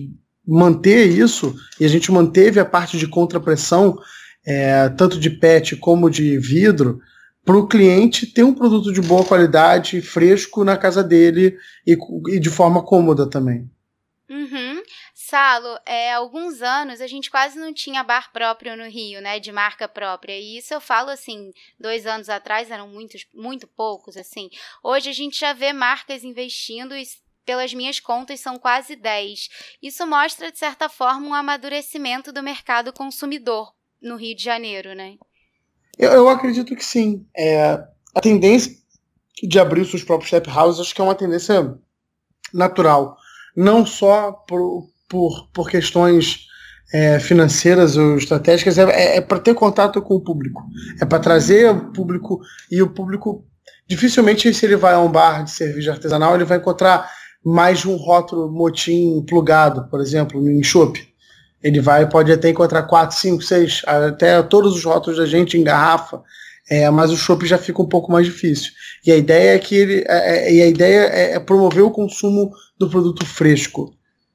manter 0.46 1.06
isso, 1.06 1.54
e 1.80 1.84
a 1.84 1.88
gente 1.88 2.12
manteve 2.12 2.60
a 2.60 2.64
parte 2.64 2.98
de 2.98 3.06
contrapressão, 3.06 3.98
é, 4.46 4.88
tanto 4.90 5.18
de 5.18 5.30
PET 5.30 5.76
como 5.76 6.10
de 6.10 6.38
vidro, 6.38 7.00
para 7.44 7.56
o 7.56 7.66
cliente 7.66 8.26
ter 8.26 8.42
um 8.42 8.54
produto 8.54 8.92
de 8.92 9.00
boa 9.02 9.24
qualidade, 9.24 10.00
fresco 10.00 10.64
na 10.64 10.76
casa 10.76 11.02
dele 11.02 11.56
e, 11.86 11.96
e 12.28 12.40
de 12.40 12.50
forma 12.50 12.82
cômoda 12.82 13.28
também. 13.28 13.68
Uhum. 14.30 14.63
Salo, 15.26 15.78
é, 15.86 16.12
alguns 16.12 16.60
anos 16.60 17.00
a 17.00 17.06
gente 17.06 17.30
quase 17.30 17.58
não 17.58 17.72
tinha 17.72 18.02
bar 18.02 18.30
próprio 18.30 18.76
no 18.76 18.84
Rio, 18.84 19.22
né, 19.22 19.40
de 19.40 19.50
marca 19.50 19.88
própria. 19.88 20.38
E 20.38 20.58
isso 20.58 20.74
eu 20.74 20.80
falo 20.82 21.08
assim, 21.08 21.50
dois 21.80 22.06
anos 22.06 22.28
atrás 22.28 22.70
eram 22.70 22.88
muitos, 22.88 23.26
muito 23.32 23.66
poucos, 23.66 24.18
assim. 24.18 24.50
Hoje 24.82 25.08
a 25.08 25.14
gente 25.14 25.40
já 25.40 25.54
vê 25.54 25.72
marcas 25.72 26.24
investindo 26.24 26.94
e 26.94 27.04
pelas 27.46 27.72
minhas 27.72 28.00
contas, 28.00 28.40
são 28.40 28.58
quase 28.58 28.96
10. 28.96 29.48
Isso 29.82 30.06
mostra, 30.06 30.52
de 30.52 30.58
certa 30.58 30.90
forma, 30.90 31.26
um 31.26 31.34
amadurecimento 31.34 32.30
do 32.30 32.42
mercado 32.42 32.92
consumidor 32.92 33.72
no 34.02 34.16
Rio 34.16 34.36
de 34.36 34.42
Janeiro, 34.42 34.94
né? 34.94 35.16
Eu, 35.98 36.12
eu 36.12 36.28
acredito 36.28 36.76
que 36.76 36.84
sim. 36.84 37.26
É, 37.34 37.82
a 38.14 38.20
tendência 38.20 38.76
de 39.42 39.58
abrir 39.58 39.80
os 39.80 39.90
seus 39.90 40.04
próprios 40.04 40.30
tap 40.30 40.46
houses 40.48 40.80
acho 40.80 40.94
que 40.94 41.00
é 41.00 41.04
uma 41.04 41.14
tendência 41.14 41.78
natural. 42.52 43.16
Não 43.56 43.86
só 43.86 44.32
por, 44.32 44.88
por, 45.08 45.48
por 45.52 45.70
questões 45.70 46.46
é, 46.92 47.18
financeiras 47.18 47.96
ou 47.96 48.16
estratégicas, 48.16 48.78
é, 48.78 48.82
é, 48.90 49.16
é 49.16 49.20
para 49.20 49.38
ter 49.38 49.54
contato 49.54 50.00
com 50.02 50.14
o 50.14 50.20
público. 50.20 50.62
É 51.00 51.04
para 51.04 51.18
trazer 51.18 51.70
o 51.70 51.92
público 51.92 52.40
e 52.70 52.82
o 52.82 52.88
público. 52.88 53.44
Dificilmente, 53.86 54.52
se 54.52 54.66
ele 54.66 54.76
vai 54.76 54.94
a 54.94 55.00
um 55.00 55.10
bar 55.10 55.44
de 55.44 55.50
cerveja 55.50 55.92
artesanal, 55.92 56.34
ele 56.34 56.44
vai 56.44 56.58
encontrar 56.58 57.10
mais 57.44 57.80
de 57.80 57.88
um 57.88 57.96
rótulo 57.96 58.50
motim 58.50 59.22
plugado, 59.28 59.88
por 59.90 60.00
exemplo, 60.00 60.48
em 60.48 60.62
chopp. 60.62 60.98
Ele 61.62 61.80
vai, 61.80 62.08
pode 62.08 62.30
até 62.32 62.50
encontrar 62.50 62.84
quatro, 62.84 63.16
cinco, 63.16 63.42
seis, 63.42 63.82
até 63.86 64.42
todos 64.42 64.76
os 64.76 64.84
rótulos 64.84 65.18
da 65.18 65.26
gente 65.26 65.58
em 65.58 65.64
garrafa. 65.64 66.22
É, 66.70 66.88
mas 66.88 67.10
o 67.10 67.16
chopp 67.16 67.44
já 67.44 67.58
fica 67.58 67.82
um 67.82 67.88
pouco 67.88 68.10
mais 68.10 68.24
difícil. 68.24 68.72
E 69.04 69.12
a 69.12 69.16
ideia 69.16 69.54
é 69.54 69.58
que 69.58 69.74
ele, 69.74 70.04
é, 70.08 70.48
é, 70.48 70.54
e 70.54 70.62
a 70.62 70.66
ideia 70.66 71.00
é, 71.00 71.32
é 71.34 71.40
promover 71.40 71.82
o 71.82 71.90
consumo 71.90 72.50
do 72.78 72.88
produto 72.88 73.26
fresco, 73.26 73.94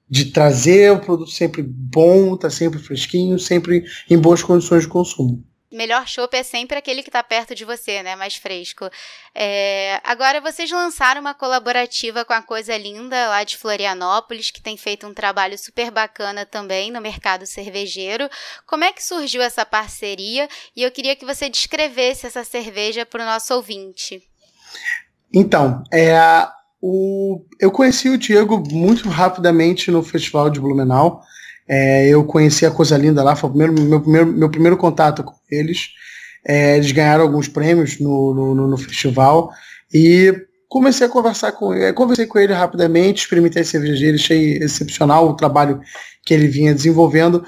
de 0.09 0.25
trazer 0.25 0.91
o 0.91 0.99
produto 0.99 1.31
sempre 1.31 1.61
bom, 1.63 2.35
tá 2.35 2.49
sempre 2.49 2.79
fresquinho, 2.79 3.37
sempre 3.37 3.83
em 4.09 4.17
boas 4.17 4.41
condições 4.41 4.83
de 4.83 4.89
consumo 4.89 5.43
melhor 5.71 6.07
chopp 6.07 6.35
é 6.35 6.43
sempre 6.43 6.77
aquele 6.77 7.03
que 7.03 7.09
está 7.09 7.23
perto 7.23 7.53
de 7.53 7.63
você, 7.63 8.01
né? 8.01 8.15
Mais 8.15 8.35
fresco. 8.35 8.89
É... 9.35 9.99
Agora, 10.03 10.41
vocês 10.41 10.69
lançaram 10.71 11.21
uma 11.21 11.33
colaborativa 11.33 12.25
com 12.25 12.33
a 12.33 12.41
Coisa 12.41 12.75
Linda, 12.77 13.29
lá 13.29 13.43
de 13.43 13.57
Florianópolis, 13.57 14.51
que 14.51 14.61
tem 14.61 14.75
feito 14.77 15.07
um 15.07 15.13
trabalho 15.13 15.57
super 15.57 15.91
bacana 15.91 16.45
também 16.45 16.91
no 16.91 16.99
mercado 16.99 17.45
cervejeiro. 17.45 18.29
Como 18.65 18.83
é 18.83 18.91
que 18.91 19.03
surgiu 19.03 19.41
essa 19.41 19.65
parceria? 19.65 20.47
E 20.75 20.83
eu 20.83 20.91
queria 20.91 21.15
que 21.15 21.25
você 21.25 21.49
descrevesse 21.49 22.25
essa 22.25 22.43
cerveja 22.43 23.05
para 23.05 23.21
o 23.21 23.25
nosso 23.25 23.53
ouvinte. 23.53 24.21
Então, 25.33 25.83
é, 25.93 26.17
o, 26.81 27.45
eu 27.59 27.71
conheci 27.71 28.09
o 28.09 28.17
Diego 28.17 28.63
muito 28.71 29.09
rapidamente 29.09 29.91
no 29.91 30.01
Festival 30.01 30.49
de 30.49 30.59
Blumenau. 30.59 31.21
É, 31.67 32.07
eu 32.07 32.23
conheci 32.23 32.65
a 32.65 32.71
Coisa 32.71 32.97
Linda 32.97 33.23
lá, 33.23 33.35
foi 33.35 33.49
o 33.49 33.53
primeiro, 33.53 33.81
meu, 33.81 34.01
primeiro, 34.01 34.27
meu 34.27 34.49
primeiro 34.49 34.77
contato 34.77 35.23
com 35.23 35.35
eles. 35.51 35.89
É, 36.47 36.77
eles 36.77 36.91
ganharam 36.91 37.23
alguns 37.23 37.47
prêmios 37.47 37.99
no, 37.99 38.33
no, 38.33 38.67
no, 38.67 38.77
festival 38.77 39.51
e 39.93 40.33
comecei 40.69 41.05
a 41.05 41.09
conversar 41.09 41.51
com 41.51 41.73
ele. 41.73 41.91
Conversei 41.93 42.25
com 42.25 42.39
ele 42.39 42.53
rapidamente, 42.53 43.23
experimentei 43.23 43.61
a 43.61 43.65
cerveja 43.65 43.99
dele, 43.99 44.15
achei 44.15 44.57
excepcional 44.57 45.27
o 45.27 45.35
trabalho 45.35 45.81
que 46.25 46.33
ele 46.33 46.47
vinha 46.47 46.73
desenvolvendo. 46.73 47.43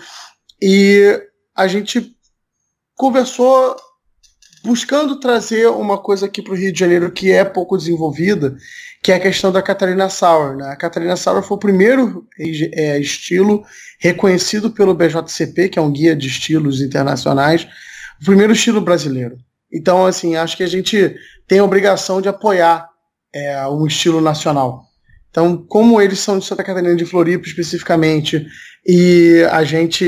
E 0.62 1.20
a 1.56 1.68
gente 1.68 2.16
conversou 2.96 3.76
buscando 4.64 5.20
trazer 5.20 5.68
uma 5.68 5.98
coisa 5.98 6.26
aqui 6.26 6.42
para 6.42 6.54
o 6.54 6.56
Rio 6.56 6.72
de 6.72 6.80
Janeiro 6.80 7.12
que 7.12 7.32
é 7.32 7.44
pouco 7.44 7.78
desenvolvida, 7.78 8.56
que 9.04 9.12
é 9.12 9.16
a 9.16 9.20
questão 9.20 9.52
da 9.52 9.62
Catarina 9.62 10.10
Sauer. 10.10 10.56
Né? 10.56 10.70
A 10.70 10.76
Catarina 10.76 11.16
Sauer 11.16 11.44
foi 11.44 11.58
o 11.58 11.60
primeiro 11.60 12.28
é, 12.38 13.00
estilo 13.00 13.64
reconhecido 14.00 14.72
pelo 14.72 14.94
BJCP, 14.94 15.70
que 15.70 15.80
é 15.80 15.82
um 15.82 15.92
guia 15.92 16.16
de 16.16 16.28
estilos 16.28 16.82
internacionais, 16.82 17.68
o 18.22 18.26
primeiro 18.26 18.54
estilo 18.54 18.82
brasileiro. 18.82 19.38
Então, 19.72 20.06
assim, 20.06 20.36
acho 20.36 20.58
que 20.58 20.64
a 20.64 20.68
gente 20.68 21.16
tem 21.48 21.60
a 21.60 21.64
obrigação 21.64 22.22
de 22.22 22.30
apoiar 22.30 22.88
é, 23.34 23.66
um 23.68 23.88
estilo 23.88 24.22
nacional. 24.22 24.84
Então, 25.30 25.58
como 25.58 26.02
eles 26.02 26.20
são 26.20 26.38
de 26.38 26.46
Santa 26.46 26.64
Catarina 26.64 26.96
de 26.96 27.06
Floripa 27.06 27.48
especificamente, 27.48 28.46
e 28.86 29.46
a 29.52 29.64
gente 29.64 30.06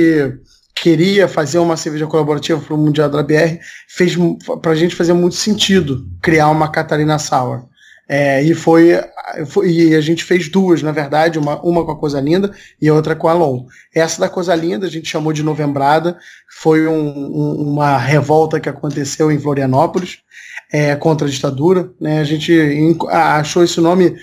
queria 0.84 1.30
fazer 1.30 1.60
uma 1.60 1.78
cerveja 1.78 2.06
colaborativa 2.06 2.60
para 2.60 2.74
o 2.74 2.78
Mundial 2.78 3.10
da 3.10 3.24
BR, 3.24 3.58
fez 3.88 4.18
para 4.62 4.74
a 4.74 4.76
gente 4.76 4.94
fazer 4.94 5.14
muito 5.14 5.36
sentido 5.36 6.06
criar 6.22 6.50
uma 6.50 6.70
Catarina 6.70 7.18
Sour. 7.18 7.70
É, 8.10 8.44
e 8.44 8.54
foi, 8.54 9.00
foi, 9.46 9.72
e 9.72 9.96
a 9.96 10.02
gente 10.02 10.26
fez 10.26 10.50
duas, 10.50 10.84
na 10.84 10.92
verdade, 10.92 11.40
uma, 11.40 11.58
uma 11.62 11.86
com 11.86 11.92
a 11.94 11.98
Coisa 11.98 12.20
Linda 12.20 12.54
e 12.82 12.92
outra 12.92 13.16
com 13.16 13.30
a 13.30 13.34
Long. 13.34 13.66
Essa 13.96 14.20
da 14.20 14.28
Coisa 14.28 14.54
Linda 14.54 14.86
a 14.86 14.90
gente 14.90 15.08
chamou 15.08 15.32
de 15.32 15.42
Novembrada, 15.42 16.18
foi 16.60 16.86
um, 16.86 16.94
um, 16.94 17.72
uma 17.72 17.98
revolta 17.98 18.60
que 18.60 18.68
aconteceu 18.68 19.32
em 19.32 19.40
Florianópolis 19.40 20.18
é, 20.70 20.98
contra 20.98 21.26
a 21.26 21.32
ditadura. 21.32 21.94
Né? 21.98 22.20
A 22.20 22.26
gente 22.26 22.54
achou 23.10 23.64
esse 23.64 23.80
nome 23.80 24.18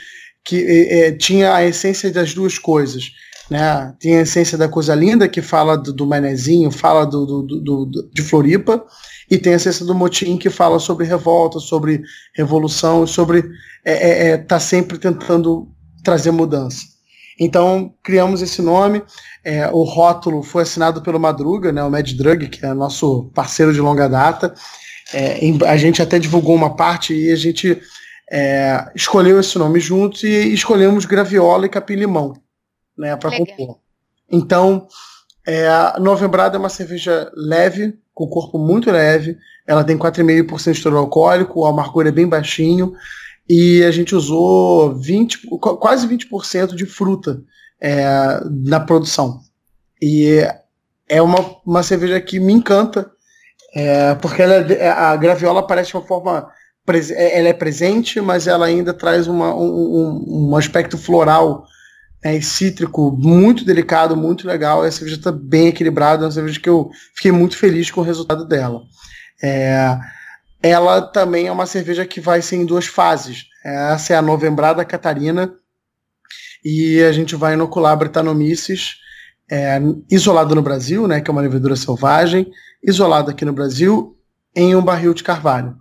que 0.44 0.62
é, 0.90 1.12
tinha 1.12 1.54
a 1.54 1.64
essência 1.64 2.12
das 2.12 2.34
duas 2.34 2.58
coisas. 2.58 3.12
Né? 3.50 3.92
Tem 3.98 4.16
a 4.16 4.20
essência 4.20 4.56
da 4.56 4.68
Coisa 4.68 4.94
Linda, 4.94 5.28
que 5.28 5.42
fala 5.42 5.76
do, 5.76 5.92
do 5.92 6.06
Manezinho, 6.06 6.70
fala 6.70 7.04
do, 7.04 7.26
do, 7.26 7.60
do, 7.60 8.10
de 8.14 8.22
Floripa, 8.22 8.84
e 9.28 9.36
tem 9.36 9.54
a 9.54 9.56
essência 9.56 9.84
do 9.84 9.94
Motim, 9.94 10.36
que 10.36 10.48
fala 10.48 10.78
sobre 10.78 11.04
revolta, 11.04 11.58
sobre 11.58 12.00
revolução, 12.34 13.06
sobre 13.08 13.44
é, 13.84 13.92
é, 13.92 14.28
é, 14.28 14.36
tá 14.38 14.60
sempre 14.60 14.98
tentando 14.98 15.68
trazer 16.04 16.30
mudança. 16.30 16.84
Então, 17.40 17.92
criamos 18.04 18.40
esse 18.40 18.62
nome. 18.62 19.02
É, 19.42 19.68
o 19.72 19.82
rótulo 19.82 20.42
foi 20.42 20.62
assinado 20.62 21.02
pelo 21.02 21.18
Madruga, 21.18 21.72
né, 21.72 21.82
o 21.82 21.90
Mad 21.90 22.08
Drug, 22.12 22.48
que 22.48 22.64
é 22.64 22.72
nosso 22.72 23.30
parceiro 23.34 23.72
de 23.72 23.80
longa 23.80 24.08
data. 24.08 24.54
É, 25.12 25.40
a 25.66 25.76
gente 25.76 26.00
até 26.00 26.20
divulgou 26.20 26.54
uma 26.54 26.76
parte 26.76 27.14
e 27.14 27.32
a 27.32 27.36
gente 27.36 27.80
é, 28.30 28.84
escolheu 28.94 29.40
esse 29.40 29.58
nome 29.58 29.80
juntos 29.80 30.22
e 30.22 30.52
escolhemos 30.52 31.04
Graviola 31.04 31.66
e 31.66 31.68
Capim-Limão 31.68 32.34
né, 33.00 33.16
para 33.16 33.36
compor. 33.36 33.78
Então, 34.30 34.86
é, 35.46 35.66
a 35.66 35.96
Novembrada 35.98 36.56
é 36.56 36.60
uma 36.60 36.68
cerveja 36.68 37.32
leve, 37.34 37.98
com 38.14 38.28
corpo 38.28 38.58
muito 38.58 38.90
leve. 38.90 39.38
Ela 39.66 39.82
tem 39.82 39.96
4,5% 39.96 40.72
de 40.72 40.82
teor 40.82 40.96
alcoólico, 40.96 41.60
o 41.60 41.66
amargor 41.66 42.06
é 42.06 42.12
bem 42.12 42.28
baixinho 42.28 42.92
e 43.48 43.82
a 43.82 43.90
gente 43.90 44.14
usou 44.14 44.94
20, 44.94 45.48
quase 45.58 46.06
20% 46.06 46.74
de 46.74 46.84
fruta 46.84 47.42
é, 47.80 48.40
na 48.48 48.78
produção. 48.78 49.40
E 50.00 50.46
é 51.08 51.22
uma, 51.22 51.56
uma 51.66 51.82
cerveja 51.82 52.20
que 52.20 52.38
me 52.38 52.52
encanta, 52.52 53.10
é, 53.74 54.14
porque 54.16 54.42
ela, 54.42 54.54
é, 54.54 54.88
a 54.88 55.16
graviola 55.16 55.66
parece 55.66 55.94
uma 55.94 56.06
forma. 56.06 56.48
É, 57.12 57.38
ela 57.38 57.48
é 57.48 57.52
presente, 57.52 58.20
mas 58.20 58.48
ela 58.48 58.66
ainda 58.66 58.92
traz 58.92 59.28
uma, 59.28 59.54
um, 59.54 60.50
um 60.50 60.56
aspecto 60.56 60.98
floral 60.98 61.64
é, 62.22 62.40
cítrico 62.40 63.10
muito 63.10 63.64
delicado, 63.64 64.16
muito 64.16 64.46
legal. 64.46 64.82
A 64.82 64.90
cerveja 64.90 65.16
está 65.16 65.32
bem 65.32 65.68
equilibrada, 65.68 66.24
é 66.24 66.26
uma 66.26 66.32
cerveja 66.32 66.60
que 66.60 66.68
eu 66.68 66.90
fiquei 67.14 67.32
muito 67.32 67.56
feliz 67.56 67.90
com 67.90 68.00
o 68.00 68.04
resultado 68.04 68.46
dela. 68.46 68.82
É, 69.42 69.98
ela 70.62 71.00
também 71.00 71.46
é 71.46 71.52
uma 71.52 71.66
cerveja 71.66 72.04
que 72.04 72.20
vai 72.20 72.42
ser 72.42 72.56
em 72.56 72.66
duas 72.66 72.86
fases. 72.86 73.46
Essa 73.64 74.14
é 74.14 74.16
a 74.16 74.22
Novembrada 74.22 74.84
Catarina 74.84 75.52
e 76.64 77.02
a 77.02 77.12
gente 77.12 77.34
vai 77.34 77.54
inocular 77.54 77.96
Brettanomyces 77.96 78.96
é, 79.50 79.80
isolado 80.10 80.54
no 80.54 80.62
Brasil, 80.62 81.08
né, 81.08 81.20
que 81.20 81.30
é 81.30 81.32
uma 81.32 81.40
levedura 81.40 81.74
selvagem, 81.74 82.50
isolado 82.82 83.30
aqui 83.30 83.44
no 83.44 83.52
Brasil 83.52 84.16
em 84.54 84.76
um 84.76 84.82
barril 84.82 85.14
de 85.14 85.24
carvalho. 85.24 85.76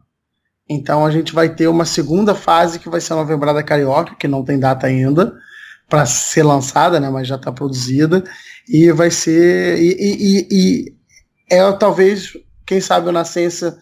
Então 0.70 1.06
a 1.06 1.12
gente 1.12 1.34
vai 1.34 1.50
ter 1.50 1.68
uma 1.68 1.86
segunda 1.86 2.34
fase 2.34 2.80
que 2.80 2.90
vai 2.90 3.02
ser 3.02 3.14
a 3.14 3.18
Novembrada 3.18 3.62
Carioca, 3.64 4.16
que 4.16 4.28
não 4.28 4.44
tem 4.44 4.60
data 4.60 4.88
ainda 4.88 5.34
para 5.90 6.06
ser 6.06 6.44
lançada, 6.44 7.00
né, 7.00 7.10
mas 7.10 7.28
já 7.28 7.36
está 7.36 7.52
produzida 7.52 8.24
e 8.68 8.92
vai 8.92 9.10
ser 9.10 9.80
e, 9.80 9.96
e, 10.00 10.48
e, 10.52 10.96
é 11.50 11.72
talvez 11.74 12.34
quem 12.66 12.80
sabe 12.80 13.10
a 13.10 13.12
nascença 13.12 13.78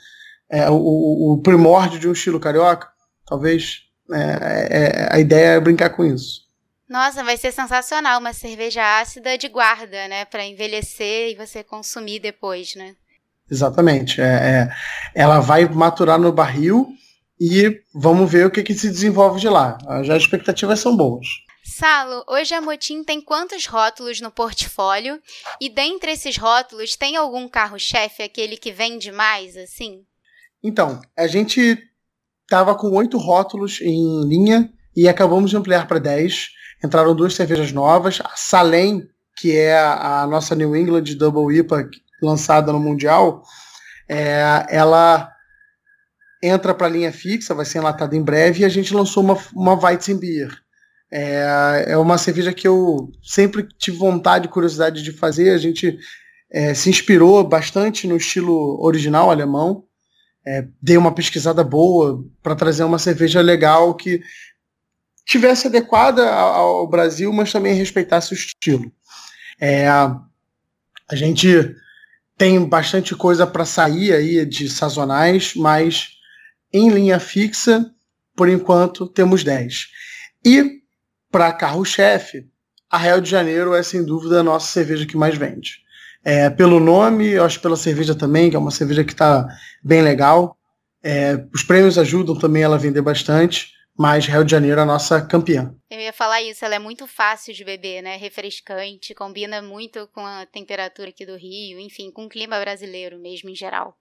é, 0.50 0.70
o, 0.70 1.34
o, 1.34 1.42
primórdio 1.42 2.00
de 2.00 2.08
um 2.08 2.14
estilo 2.14 2.40
carioca, 2.40 2.88
talvez. 3.26 3.84
É, 4.10 4.20
é, 4.20 4.68
é, 4.70 5.10
a 5.12 5.20
ideia 5.20 5.56
é 5.56 5.60
brincar 5.60 5.90
com 5.90 6.06
isso. 6.06 6.48
Nossa, 6.90 7.22
vai 7.24 7.36
ser 7.36 7.52
sensacional 7.52 8.20
uma 8.20 8.32
cerveja 8.32 9.02
ácida 9.02 9.38
de 9.38 9.50
guarda, 9.50 10.08
né, 10.08 10.24
para 10.24 10.46
envelhecer 10.46 11.32
e 11.32 11.36
você 11.36 11.62
consumir 11.62 12.20
depois, 12.20 12.76
né? 12.76 12.96
Exatamente. 13.52 14.22
É, 14.22 14.26
é, 14.26 14.70
ela 15.14 15.40
vai 15.40 15.68
maturar 15.68 16.18
no 16.18 16.32
barril 16.32 16.88
e 17.40 17.82
vamos 17.94 18.32
ver 18.32 18.46
o 18.46 18.52
que, 18.52 18.64
que 18.64 18.74
se 18.74 18.90
desenvolve 18.90 19.42
de 19.42 19.50
lá. 19.50 19.78
Já 20.04 20.16
as 20.16 20.24
expectativas 20.24 20.80
são 20.80 20.96
boas. 20.96 21.28
Salo, 21.69 22.24
hoje 22.29 22.55
a 22.55 22.62
Motim 22.62 23.03
tem 23.03 23.19
quantos 23.19 23.65
rótulos 23.65 24.21
no 24.21 24.31
portfólio? 24.31 25.21
E 25.59 25.69
dentre 25.69 26.13
esses 26.13 26.38
rótulos, 26.38 26.95
tem 26.95 27.17
algum 27.17 27.47
carro-chefe, 27.50 28.24
aquele 28.24 28.55
que 28.55 28.71
vende 28.71 29.12
mais, 29.12 29.57
assim? 29.57 30.05
Então, 30.63 31.01
a 31.15 31.27
gente 31.27 31.77
estava 32.43 32.74
com 32.74 32.89
oito 32.95 33.17
rótulos 33.17 33.81
em 33.81 34.25
linha 34.25 34.71
e 34.95 35.09
acabamos 35.09 35.50
de 35.50 35.57
ampliar 35.57 35.88
para 35.88 36.00
dez. 36.00 36.47
Entraram 36.83 37.13
duas 37.13 37.36
cervejas 37.36 37.74
novas. 37.74 38.21
A 38.24 38.36
Salem, 38.38 39.05
que 39.36 39.53
é 39.53 39.77
a 39.77 40.25
nossa 40.25 40.55
New 40.55 40.74
England 40.74 41.15
Double 41.17 41.53
IPA 41.53 41.89
lançada 42.21 42.71
no 42.71 42.79
Mundial, 42.79 43.43
é, 44.07 44.65
ela 44.69 45.29
entra 46.41 46.74
para 46.74 46.88
a 46.88 46.89
linha 46.89 47.12
fixa, 47.12 47.53
vai 47.53 47.65
ser 47.65 47.79
enlatada 47.79 48.15
em 48.15 48.24
breve, 48.24 48.62
e 48.62 48.65
a 48.65 48.69
gente 48.69 48.93
lançou 48.93 49.21
uma, 49.21 49.38
uma 49.53 49.75
Weizenbier. 49.75 50.65
É, 51.12 51.86
é 51.88 51.98
uma 51.98 52.18
cerveja 52.18 52.54
que 52.54 52.68
eu 52.68 53.12
sempre 53.24 53.68
tive 53.78 53.98
vontade 53.98 54.48
e 54.48 54.52
curiosidade 54.52 55.02
de 55.02 55.12
fazer. 55.12 55.52
A 55.52 55.58
gente 55.58 55.98
é, 56.52 56.74
se 56.74 56.90
inspirou 56.90 57.44
bastante 57.44 58.08
no 58.08 58.18
estilo 58.18 58.78
original 58.82 59.32
alemão 59.32 59.88
é, 60.48 60.66
dei 60.82 60.96
uma 60.96 61.14
pesquisada 61.14 61.62
boa 61.62 62.24
para 62.42 62.56
trazer 62.56 62.86
uma 62.86 62.98
cerveja 62.98 63.42
legal 63.42 63.94
que 63.94 64.22
tivesse 65.26 65.68
adequada 65.68 66.34
ao 66.34 66.88
Brasil, 66.88 67.34
mas 67.34 67.52
também 67.52 67.76
respeitasse 67.76 68.32
o 68.32 68.34
estilo. 68.34 68.90
É, 69.60 69.90
a 69.90 71.16
gente 71.16 71.76
tem 72.38 72.64
bastante 72.64 73.14
coisa 73.14 73.46
para 73.46 73.66
sair 73.66 74.14
aí 74.14 74.46
de 74.46 74.70
sazonais, 74.70 75.54
mas 75.54 76.12
em 76.72 76.90
linha 76.92 77.20
fixa, 77.20 77.92
por 78.34 78.48
enquanto, 78.48 79.06
temos 79.06 79.44
10. 79.44 79.88
E 80.46 80.82
para 81.31 81.51
carro-chefe, 81.53 82.48
a 82.89 82.98
Real 82.98 83.19
de 83.19 83.29
Janeiro 83.29 83.74
é 83.74 83.84
sem 83.84 84.05
dúvida 84.05 84.39
a 84.39 84.43
nossa 84.43 84.67
cerveja 84.67 85.05
que 85.05 85.17
mais 85.17 85.38
vende. 85.38 85.81
É, 86.24 86.50
pelo 86.50 86.79
nome, 86.79 87.27
eu 87.29 87.43
acho 87.43 87.62
pela 87.62 87.75
cerveja 87.75 88.15
também, 88.15 88.50
que 88.50 88.55
é 88.55 88.60
uma 88.60 88.72
cerveja 88.72 89.03
que 89.03 89.13
está 89.13 89.48
bem 89.84 90.01
legal. 90.01 90.57
É, 91.03 91.36
os 91.53 91.63
prêmios 91.63 91.98
ajudam 91.98 92.38
também 92.38 92.63
ela 92.63 92.75
a 92.75 92.79
vender 92.79 93.01
bastante, 93.01 93.72
mas 93.98 94.25
Rio 94.25 94.43
de 94.43 94.51
Janeiro 94.51 94.79
é 94.79 94.84
a 94.84 94.86
nossa 94.86 95.22
campeã. 95.22 95.74
Eu 95.89 96.00
ia 96.00 96.13
falar 96.13 96.41
isso, 96.41 96.63
ela 96.63 96.75
é 96.75 96.79
muito 96.79 97.07
fácil 97.07 97.53
de 97.53 97.63
beber, 97.63 98.01
né? 98.01 98.15
Refrescante, 98.15 99.15
combina 99.15 99.62
muito 99.62 100.07
com 100.13 100.25
a 100.25 100.46
temperatura 100.46 101.10
aqui 101.10 101.25
do 101.25 101.36
Rio, 101.36 101.79
enfim, 101.79 102.12
com 102.12 102.25
o 102.25 102.29
clima 102.29 102.60
brasileiro 102.60 103.17
mesmo 103.19 103.50
em 103.50 103.55
geral. 103.55 103.98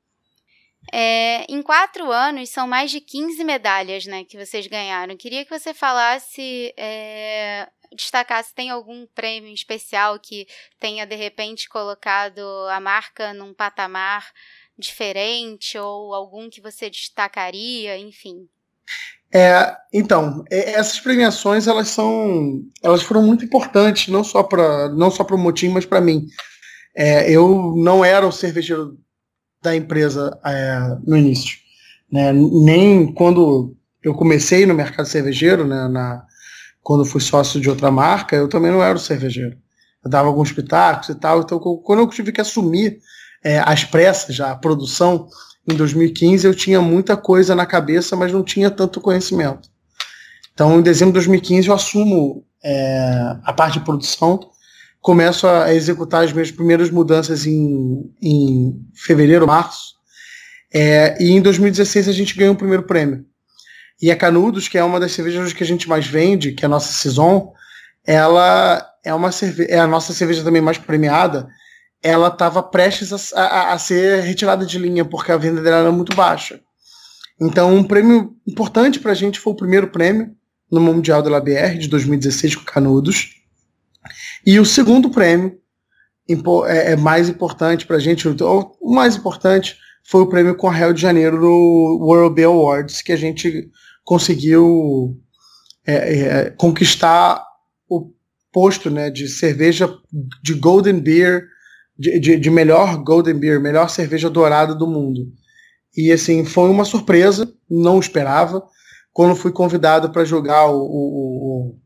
É, 0.93 1.45
em 1.52 1.62
quatro 1.62 2.11
anos, 2.11 2.50
são 2.50 2.66
mais 2.66 2.90
de 2.90 3.00
15 3.00 3.43
medalhas 3.45 4.07
né, 4.07 4.25
que 4.25 4.37
vocês 4.37 4.66
ganharam. 4.66 5.16
Queria 5.16 5.45
que 5.45 5.59
você 5.59 5.75
falasse, 5.75 6.73
é, 6.76 7.69
destacasse, 7.95 8.55
tem 8.55 8.71
algum 8.71 9.07
prêmio 9.14 9.52
especial 9.52 10.19
que 10.19 10.47
tenha, 10.78 11.07
de 11.07 11.16
repente, 11.16 11.69
colocado 11.69 12.40
a 12.71 12.81
marca 12.81 13.33
num 13.33 13.52
patamar 13.52 14.26
diferente 14.78 15.78
ou 15.78 16.14
algum 16.14 16.50
que 16.50 16.61
você 16.61 16.90
destacaria, 16.90 17.99
enfim. 17.99 18.49
É, 19.35 19.76
então, 19.93 20.45
essas 20.50 21.00
premiações 21.00 21.66
elas 21.66 21.88
são, 21.88 22.62
elas 22.83 23.02
foram 23.02 23.23
muito 23.23 23.45
importantes 23.45 24.09
não 24.09 24.23
só 24.23 24.43
para 24.43 24.88
não 24.90 25.11
só 25.11 25.25
para 25.25 25.35
o 25.35 25.38
Motim, 25.38 25.69
mas 25.69 25.85
para 25.85 26.00
mim. 26.00 26.26
É, 26.95 27.31
eu 27.31 27.75
não 27.76 28.05
era 28.05 28.26
o 28.26 28.33
cervejeiro 28.33 28.97
da 29.66 29.75
empresa 29.75 30.38
é, 30.44 30.96
no 31.04 31.16
início, 31.16 31.58
né? 32.11 32.32
Nem 32.32 33.12
quando 33.12 33.75
eu 34.00 34.14
comecei 34.14 34.64
no 34.64 34.75
mercado 34.75 35.06
cervejeiro, 35.08 35.66
né? 35.66 35.88
Na, 35.88 36.25
quando 36.80 37.04
fui 37.04 37.20
sócio 37.20 37.61
de 37.61 37.68
outra 37.68 37.90
marca, 37.90 38.37
eu 38.37 38.49
também 38.49 38.70
não 38.70 38.80
era 38.80 38.96
o 38.96 39.00
cervejeiro. 39.00 39.56
Eu 40.04 40.08
dava 40.08 40.28
alguns 40.28 40.52
pitacos 40.52 41.08
e 41.08 41.16
tal. 41.16 41.40
Então, 41.40 41.58
quando 41.58 41.99
eu 41.99 42.08
tive 42.08 42.30
que 42.30 42.40
assumir 42.40 43.00
é, 43.44 43.58
as 43.58 43.82
pressas, 43.82 44.37
já 44.37 44.52
a 44.52 44.56
produção, 44.56 45.26
em 45.68 45.75
2015 45.75 46.46
eu 46.46 46.54
tinha 46.54 46.80
muita 46.80 47.16
coisa 47.16 47.52
na 47.56 47.66
cabeça, 47.66 48.14
mas 48.14 48.32
não 48.32 48.44
tinha 48.44 48.70
tanto 48.70 49.00
conhecimento. 49.00 49.68
Então, 50.54 50.78
em 50.78 50.82
dezembro 50.82 51.11
de 51.12 51.26
2015 51.26 51.66
eu 51.66 51.75
assumo 51.75 52.44
é, 52.62 53.37
a 53.42 53.52
parte 53.52 53.80
de 53.80 53.85
produção, 53.85 54.38
começo 55.07 55.47
a 55.47 55.73
executar 55.73 56.25
as 56.25 56.33
minhas 56.33 56.51
primeiras 56.51 56.91
mudanças 56.91 57.47
em, 57.47 58.13
em 58.21 58.75
fevereiro, 58.93 59.47
março, 59.47 59.95
é, 60.75 61.17
e 61.23 61.31
em 61.31 61.41
2016 61.41 62.09
a 62.09 62.13
gente 62.13 62.37
ganhou 62.37 62.55
o 62.55 62.59
primeiro 62.59 62.83
prêmio. 62.83 63.25
E 64.03 64.11
a 64.11 64.17
Canudos, 64.17 64.67
que 64.67 64.77
é 64.77 64.83
uma 64.83 64.99
das 64.99 65.13
cervejas 65.13 65.53
que 65.53 65.63
a 65.63 65.67
gente 65.67 65.89
mais 65.89 66.09
vende, 66.09 66.51
que 66.51 66.65
é 66.65 66.67
a 66.67 66.69
nossa 66.69 66.93
Saison, 66.93 67.53
ela 68.05 68.85
é 69.05 69.15
uma 69.15 69.31
cerve 69.31 69.67
é 69.69 69.79
a 69.79 69.87
nossa 69.87 70.13
cerveja 70.13 70.43
também 70.43 70.61
mais 70.61 70.77
premiada, 70.77 71.47
ela 72.03 72.27
estava 72.27 72.61
prestes 72.61 73.33
a, 73.33 73.41
a, 73.41 73.73
a, 73.75 73.79
ser 73.79 74.25
retirada 74.25 74.67
de 74.67 74.77
linha, 74.77 75.05
porque 75.05 75.31
a 75.31 75.37
venda 75.37 75.63
dela 75.63 75.83
era 75.83 75.93
muito 75.93 76.17
baixa. 76.17 76.59
Então, 77.41 77.73
um 77.73 77.85
prêmio 77.85 78.35
importante 78.45 78.99
para 78.99 79.13
a 79.13 79.15
gente 79.15 79.39
foi 79.39 79.53
o 79.53 79.57
primeiro 79.57 79.87
prêmio 79.87 80.35
no 80.69 80.81
Mundial 80.81 81.23
da 81.23 81.31
LABR 81.31 81.79
de 81.79 81.87
2016 81.87 82.57
com 82.57 82.64
Canudos. 82.64 83.36
E 84.45 84.59
o 84.59 84.64
segundo 84.64 85.11
prêmio 85.11 85.59
é, 86.66 86.92
é 86.92 86.97
mais 86.97 87.29
importante 87.29 87.87
para 87.87 87.97
a 87.97 88.01
gente, 88.01 88.27
o, 88.29 88.95
mais 88.95 89.16
importante 89.16 89.77
foi 90.05 90.23
o 90.23 90.29
prêmio 90.29 90.57
com 90.57 90.69
a 90.69 90.73
Rio 90.73 90.95
de 90.95 91.01
Janeiro 91.01 91.40
no 91.40 91.99
World 92.05 92.35
Beer 92.35 92.49
Awards, 92.49 93.03
que 93.03 93.12
a 93.12 93.16
gente 93.16 93.69
conseguiu 94.05 95.16
é, 95.87 95.95
é, 95.95 96.51
conquistar 96.51 97.45
o 97.88 98.12
posto 98.53 98.90
né, 98.90 99.11
de 99.11 99.29
cerveja 99.29 99.92
de 100.42 100.55
Golden 100.55 101.01
Beer 101.01 101.47
de, 101.99 102.19
de, 102.21 102.37
de, 102.37 102.51
melhor 102.51 103.03
Golden 103.03 103.35
Beer, 103.35 103.61
melhor 103.61 103.88
cerveja 103.88 104.29
dourada 104.29 104.75
do 104.75 104.87
mundo. 104.87 105.33
E 105.97 106.12
assim, 106.12 106.45
foi 106.45 106.69
uma 106.69 106.85
surpresa, 106.85 107.51
não 107.71 107.99
esperava. 107.99 108.62
Quando 109.12 109.35
fui 109.35 109.51
convidado 109.51 110.11
para 110.11 110.25
jogar 110.25 110.66
o, 110.66 110.79
o, 110.79 111.79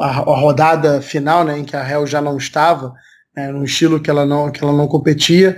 a, 0.00 0.06
a, 0.06 0.36
rodada 0.38 1.00
final, 1.00 1.44
né, 1.44 1.58
em 1.58 1.64
que 1.64 1.76
a 1.76 1.88
Hell 1.88 2.06
já 2.06 2.20
não 2.20 2.36
estava, 2.36 2.92
né, 3.36 3.50
no 3.50 3.64
estilo 3.64 4.00
que 4.00 4.10
ela 4.10 4.26
não, 4.26 4.50
que 4.50 4.62
ela 4.62 4.72
não 4.72 4.88
competia, 4.88 5.56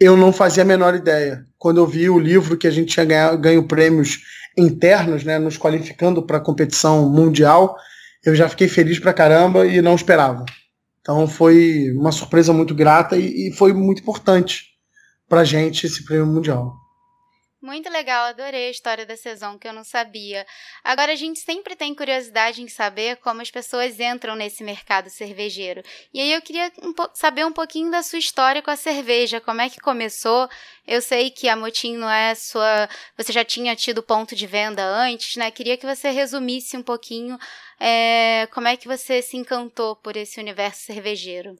eu 0.00 0.16
não 0.16 0.32
fazia 0.32 0.62
a 0.62 0.66
menor 0.66 0.94
ideia. 0.94 1.44
Quando 1.58 1.78
eu 1.78 1.86
vi 1.86 2.08
o 2.08 2.18
livro 2.18 2.56
que 2.56 2.66
a 2.66 2.70
gente 2.70 2.92
tinha 2.92 3.04
ganho, 3.04 3.38
ganho 3.38 3.68
prêmios 3.68 4.18
internos, 4.56 5.24
né, 5.24 5.38
nos 5.38 5.56
qualificando 5.56 6.22
para 6.22 6.38
a 6.38 6.40
competição 6.40 7.08
mundial, 7.08 7.76
eu 8.24 8.34
já 8.34 8.48
fiquei 8.48 8.68
feliz 8.68 8.98
pra 8.98 9.12
caramba 9.12 9.66
e 9.66 9.80
não 9.82 9.94
esperava. 9.94 10.44
Então 11.00 11.26
foi 11.26 11.90
uma 11.96 12.12
surpresa 12.12 12.52
muito 12.52 12.74
grata 12.74 13.16
e, 13.16 13.48
e 13.48 13.52
foi 13.52 13.72
muito 13.72 14.00
importante 14.00 14.66
para 15.28 15.40
a 15.40 15.44
gente 15.44 15.86
esse 15.86 16.04
prêmio 16.04 16.26
mundial. 16.26 16.81
Muito 17.62 17.88
legal, 17.88 18.26
adorei 18.26 18.66
a 18.66 18.70
história 18.70 19.06
da 19.06 19.16
Saison 19.16 19.56
que 19.56 19.68
eu 19.68 19.72
não 19.72 19.84
sabia. 19.84 20.44
Agora 20.82 21.12
a 21.12 21.14
gente 21.14 21.38
sempre 21.38 21.76
tem 21.76 21.94
curiosidade 21.94 22.60
em 22.60 22.66
saber 22.66 23.18
como 23.18 23.40
as 23.40 23.52
pessoas 23.52 24.00
entram 24.00 24.34
nesse 24.34 24.64
mercado 24.64 25.08
cervejeiro. 25.08 25.80
E 26.12 26.20
aí 26.20 26.32
eu 26.32 26.42
queria 26.42 26.72
um 26.82 26.92
saber 27.14 27.46
um 27.46 27.52
pouquinho 27.52 27.88
da 27.88 28.02
sua 28.02 28.18
história 28.18 28.60
com 28.60 28.70
a 28.72 28.74
cerveja, 28.74 29.40
como 29.40 29.60
é 29.60 29.70
que 29.70 29.78
começou. 29.78 30.48
Eu 30.84 31.00
sei 31.00 31.30
que 31.30 31.48
a 31.48 31.54
Motim 31.54 31.96
não 31.96 32.10
é 32.10 32.34
sua, 32.34 32.88
você 33.16 33.32
já 33.32 33.44
tinha 33.44 33.76
tido 33.76 34.02
ponto 34.02 34.34
de 34.34 34.46
venda 34.46 34.84
antes, 34.84 35.36
né? 35.36 35.48
Queria 35.52 35.76
que 35.76 35.86
você 35.86 36.10
resumisse 36.10 36.76
um 36.76 36.82
pouquinho 36.82 37.38
é, 37.78 38.48
como 38.52 38.66
é 38.66 38.76
que 38.76 38.88
você 38.88 39.22
se 39.22 39.36
encantou 39.36 39.94
por 39.94 40.16
esse 40.16 40.40
universo 40.40 40.82
cervejeiro. 40.82 41.56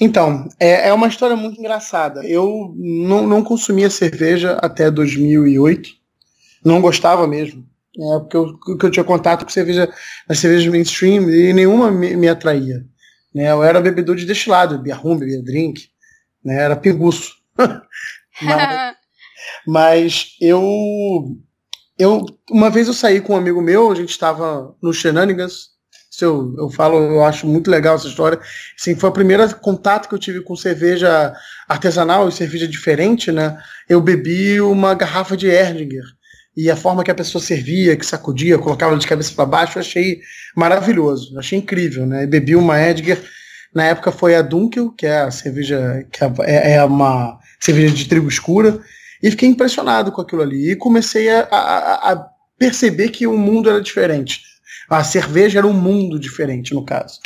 Então, 0.00 0.48
é, 0.58 0.88
é 0.88 0.92
uma 0.92 1.08
história 1.08 1.36
muito 1.36 1.58
engraçada. 1.58 2.24
Eu 2.24 2.74
não, 2.76 3.26
não 3.26 3.42
consumia 3.42 3.90
cerveja 3.90 4.58
até 4.62 4.90
2008. 4.90 5.90
Não 6.64 6.80
gostava 6.80 7.26
mesmo. 7.26 7.66
É, 7.96 8.18
porque 8.20 8.36
eu, 8.36 8.58
eu 8.82 8.90
tinha 8.90 9.04
contato 9.04 9.44
com 9.44 9.50
cerveja, 9.50 9.92
as 10.28 10.38
cervejas 10.38 10.70
mainstream 10.70 11.28
e 11.30 11.52
nenhuma 11.52 11.90
me, 11.90 12.16
me 12.16 12.28
atraía. 12.28 12.84
Né? 13.34 13.50
Eu 13.50 13.62
era 13.62 13.80
bebedor 13.80 14.14
de 14.14 14.24
destilado, 14.24 14.76
bebia 14.76 14.94
rum, 14.94 15.16
bebia 15.16 15.42
drink. 15.42 15.88
Né? 16.44 16.62
Era 16.62 16.76
pinguço. 16.76 17.34
mas, 18.40 18.94
mas 19.66 20.36
eu, 20.40 21.36
eu. 21.98 22.24
Uma 22.50 22.70
vez 22.70 22.86
eu 22.86 22.94
saí 22.94 23.20
com 23.20 23.32
um 23.32 23.36
amigo 23.36 23.60
meu, 23.60 23.90
a 23.90 23.94
gente 23.96 24.10
estava 24.10 24.76
no 24.80 24.92
Shenanigans 24.92 25.77
eu, 26.24 26.54
eu 26.58 26.70
falo, 26.70 26.96
eu 26.98 27.24
acho 27.24 27.46
muito 27.46 27.70
legal 27.70 27.96
essa 27.96 28.08
história. 28.08 28.38
Assim, 28.78 28.94
foi 28.94 29.10
o 29.10 29.12
primeiro 29.12 29.54
contato 29.56 30.08
que 30.08 30.14
eu 30.14 30.18
tive 30.18 30.40
com 30.40 30.56
cerveja 30.56 31.32
artesanal 31.68 32.28
e 32.28 32.32
cerveja 32.32 32.66
diferente, 32.66 33.30
né? 33.30 33.56
Eu 33.88 34.00
bebi 34.00 34.60
uma 34.60 34.94
garrafa 34.94 35.36
de 35.36 35.46
Erdinger. 35.46 36.04
E 36.56 36.70
a 36.70 36.76
forma 36.76 37.04
que 37.04 37.10
a 37.10 37.14
pessoa 37.14 37.42
servia, 37.42 37.96
que 37.96 38.04
sacudia, 38.04 38.58
colocava 38.58 38.96
de 38.96 39.06
cabeça 39.06 39.32
para 39.34 39.46
baixo, 39.46 39.78
eu 39.78 39.80
achei 39.80 40.20
maravilhoso, 40.56 41.38
achei 41.38 41.58
incrível, 41.58 42.04
né? 42.04 42.26
Bebi 42.26 42.56
uma 42.56 42.80
Erdinger, 42.80 43.22
na 43.74 43.84
época 43.84 44.10
foi 44.10 44.34
a 44.34 44.42
Dunkel, 44.42 44.90
que 44.90 45.06
é 45.06 45.20
a 45.20 45.30
cerveja, 45.30 46.04
que 46.10 46.24
é, 46.44 46.74
é 46.74 46.84
uma 46.84 47.38
cerveja 47.60 47.94
de 47.94 48.08
trigo 48.08 48.28
escura, 48.28 48.80
e 49.22 49.30
fiquei 49.30 49.48
impressionado 49.48 50.10
com 50.10 50.20
aquilo 50.20 50.42
ali. 50.42 50.72
E 50.72 50.76
comecei 50.76 51.30
a, 51.30 51.46
a, 51.50 52.12
a 52.12 52.26
perceber 52.58 53.10
que 53.10 53.26
o 53.26 53.38
mundo 53.38 53.70
era 53.70 53.80
diferente 53.80 54.48
a 54.88 55.04
cerveja 55.04 55.58
era 55.58 55.66
um 55.66 55.72
mundo 55.72 56.18
diferente, 56.18 56.74
no 56.74 56.84
caso. 56.84 57.18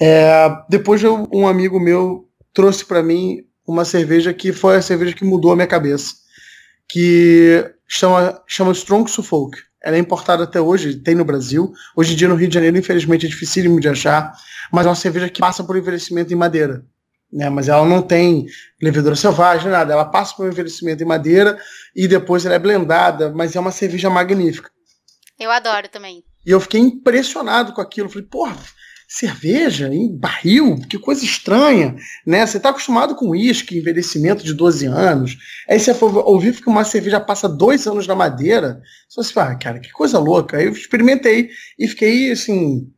É, 0.00 0.48
depois 0.68 1.02
eu, 1.02 1.28
um 1.32 1.46
amigo 1.46 1.78
meu 1.78 2.28
trouxe 2.52 2.84
para 2.84 3.02
mim 3.02 3.44
uma 3.66 3.84
cerveja 3.84 4.32
que 4.32 4.52
foi 4.52 4.76
a 4.76 4.82
cerveja 4.82 5.14
que 5.14 5.24
mudou 5.24 5.52
a 5.52 5.56
minha 5.56 5.66
cabeça, 5.66 6.14
que 6.88 7.64
chama, 7.86 8.42
chama 8.46 8.72
Strong 8.72 9.10
Suffolk. 9.10 9.58
Ela 9.82 9.96
é 9.96 9.98
importada 9.98 10.44
até 10.44 10.60
hoje, 10.60 10.96
tem 10.96 11.14
no 11.14 11.24
Brasil. 11.24 11.72
Hoje 11.96 12.12
em 12.12 12.16
dia 12.16 12.28
no 12.28 12.34
Rio 12.34 12.48
de 12.48 12.54
Janeiro, 12.54 12.76
infelizmente, 12.76 13.26
é 13.26 13.28
dificílimo 13.28 13.80
de 13.80 13.88
achar, 13.88 14.32
mas 14.70 14.84
é 14.86 14.88
uma 14.88 14.94
cerveja 14.94 15.28
que 15.28 15.40
passa 15.40 15.64
por 15.64 15.76
envelhecimento 15.76 16.32
em 16.32 16.36
madeira. 16.36 16.84
Né, 17.32 17.48
mas 17.48 17.68
ela 17.68 17.86
não 17.86 18.02
tem 18.02 18.46
levedura 18.82 19.14
selvagem, 19.14 19.70
nada. 19.70 19.92
Ela 19.92 20.04
passa 20.04 20.34
por 20.34 20.48
envelhecimento 20.48 21.02
em 21.02 21.06
madeira 21.06 21.56
e 21.94 22.08
depois 22.08 22.44
ela 22.44 22.56
é 22.56 22.58
blendada, 22.58 23.30
mas 23.30 23.54
é 23.54 23.60
uma 23.60 23.70
cerveja 23.70 24.10
magnífica. 24.10 24.68
Eu 25.38 25.50
adoro 25.50 25.88
também. 25.88 26.24
E 26.44 26.50
eu 26.50 26.60
fiquei 26.60 26.80
impressionado 26.80 27.72
com 27.72 27.80
aquilo. 27.80 28.08
Falei, 28.08 28.26
porra, 28.26 28.56
cerveja 29.10 29.92
em 29.92 30.16
barril, 30.16 30.80
que 30.88 30.96
coisa 30.96 31.24
estranha, 31.24 31.96
né? 32.24 32.46
Você 32.46 32.58
está 32.58 32.70
acostumado 32.70 33.16
com 33.16 33.30
uísque, 33.30 33.76
envelhecimento 33.76 34.44
de 34.44 34.54
12 34.54 34.86
anos, 34.86 35.36
aí 35.68 35.80
você 35.80 35.92
for 35.92 36.16
ouvir 36.28 36.54
que 36.60 36.68
uma 36.68 36.84
cerveja 36.84 37.18
passa 37.18 37.48
dois 37.48 37.88
anos 37.88 38.06
na 38.06 38.14
madeira, 38.14 38.80
você 39.08 39.32
fala, 39.32 39.50
ah, 39.50 39.56
cara, 39.56 39.80
que 39.80 39.90
coisa 39.90 40.16
louca. 40.20 40.58
Aí 40.58 40.66
eu 40.66 40.72
experimentei 40.72 41.50
e 41.76 41.88
fiquei, 41.88 42.30
assim, 42.30 42.88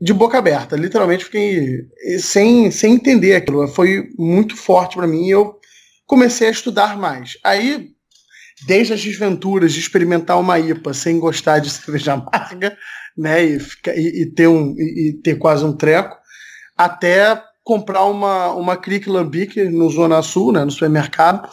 de 0.00 0.14
boca 0.14 0.38
aberta, 0.38 0.76
literalmente 0.76 1.26
fiquei 1.26 1.86
sem, 2.18 2.70
sem 2.70 2.94
entender 2.94 3.34
aquilo. 3.34 3.68
Foi 3.68 4.08
muito 4.18 4.56
forte 4.56 4.96
para 4.96 5.06
mim 5.06 5.26
e 5.26 5.30
eu 5.30 5.58
comecei 6.06 6.48
a 6.48 6.52
estudar 6.52 6.96
mais. 6.96 7.36
Aí, 7.44 7.90
desde 8.66 8.92
as 8.92 9.02
desventuras 9.02 9.72
de 9.72 9.80
experimentar 9.80 10.38
uma 10.38 10.58
IPA 10.58 10.94
sem 10.94 11.18
gostar 11.18 11.58
de 11.58 11.70
cerveja 11.70 12.14
amarga, 12.14 12.76
né, 13.16 13.44
e, 13.44 13.58
e, 13.96 14.22
e 14.22 14.26
ter, 14.26 14.46
um, 14.46 14.74
e, 14.78 15.10
e, 15.10 15.22
ter 15.22 15.36
quase 15.36 15.64
um 15.64 15.76
treco, 15.76 16.16
até 16.76 17.42
comprar 17.64 18.04
uma, 18.04 18.52
uma 18.52 18.76
Crick 18.76 19.08
Lambic 19.08 19.62
no 19.64 19.90
Zona 19.90 20.22
Sul, 20.22 20.52
né, 20.52 20.64
no 20.64 20.70
supermercado, 20.70 21.48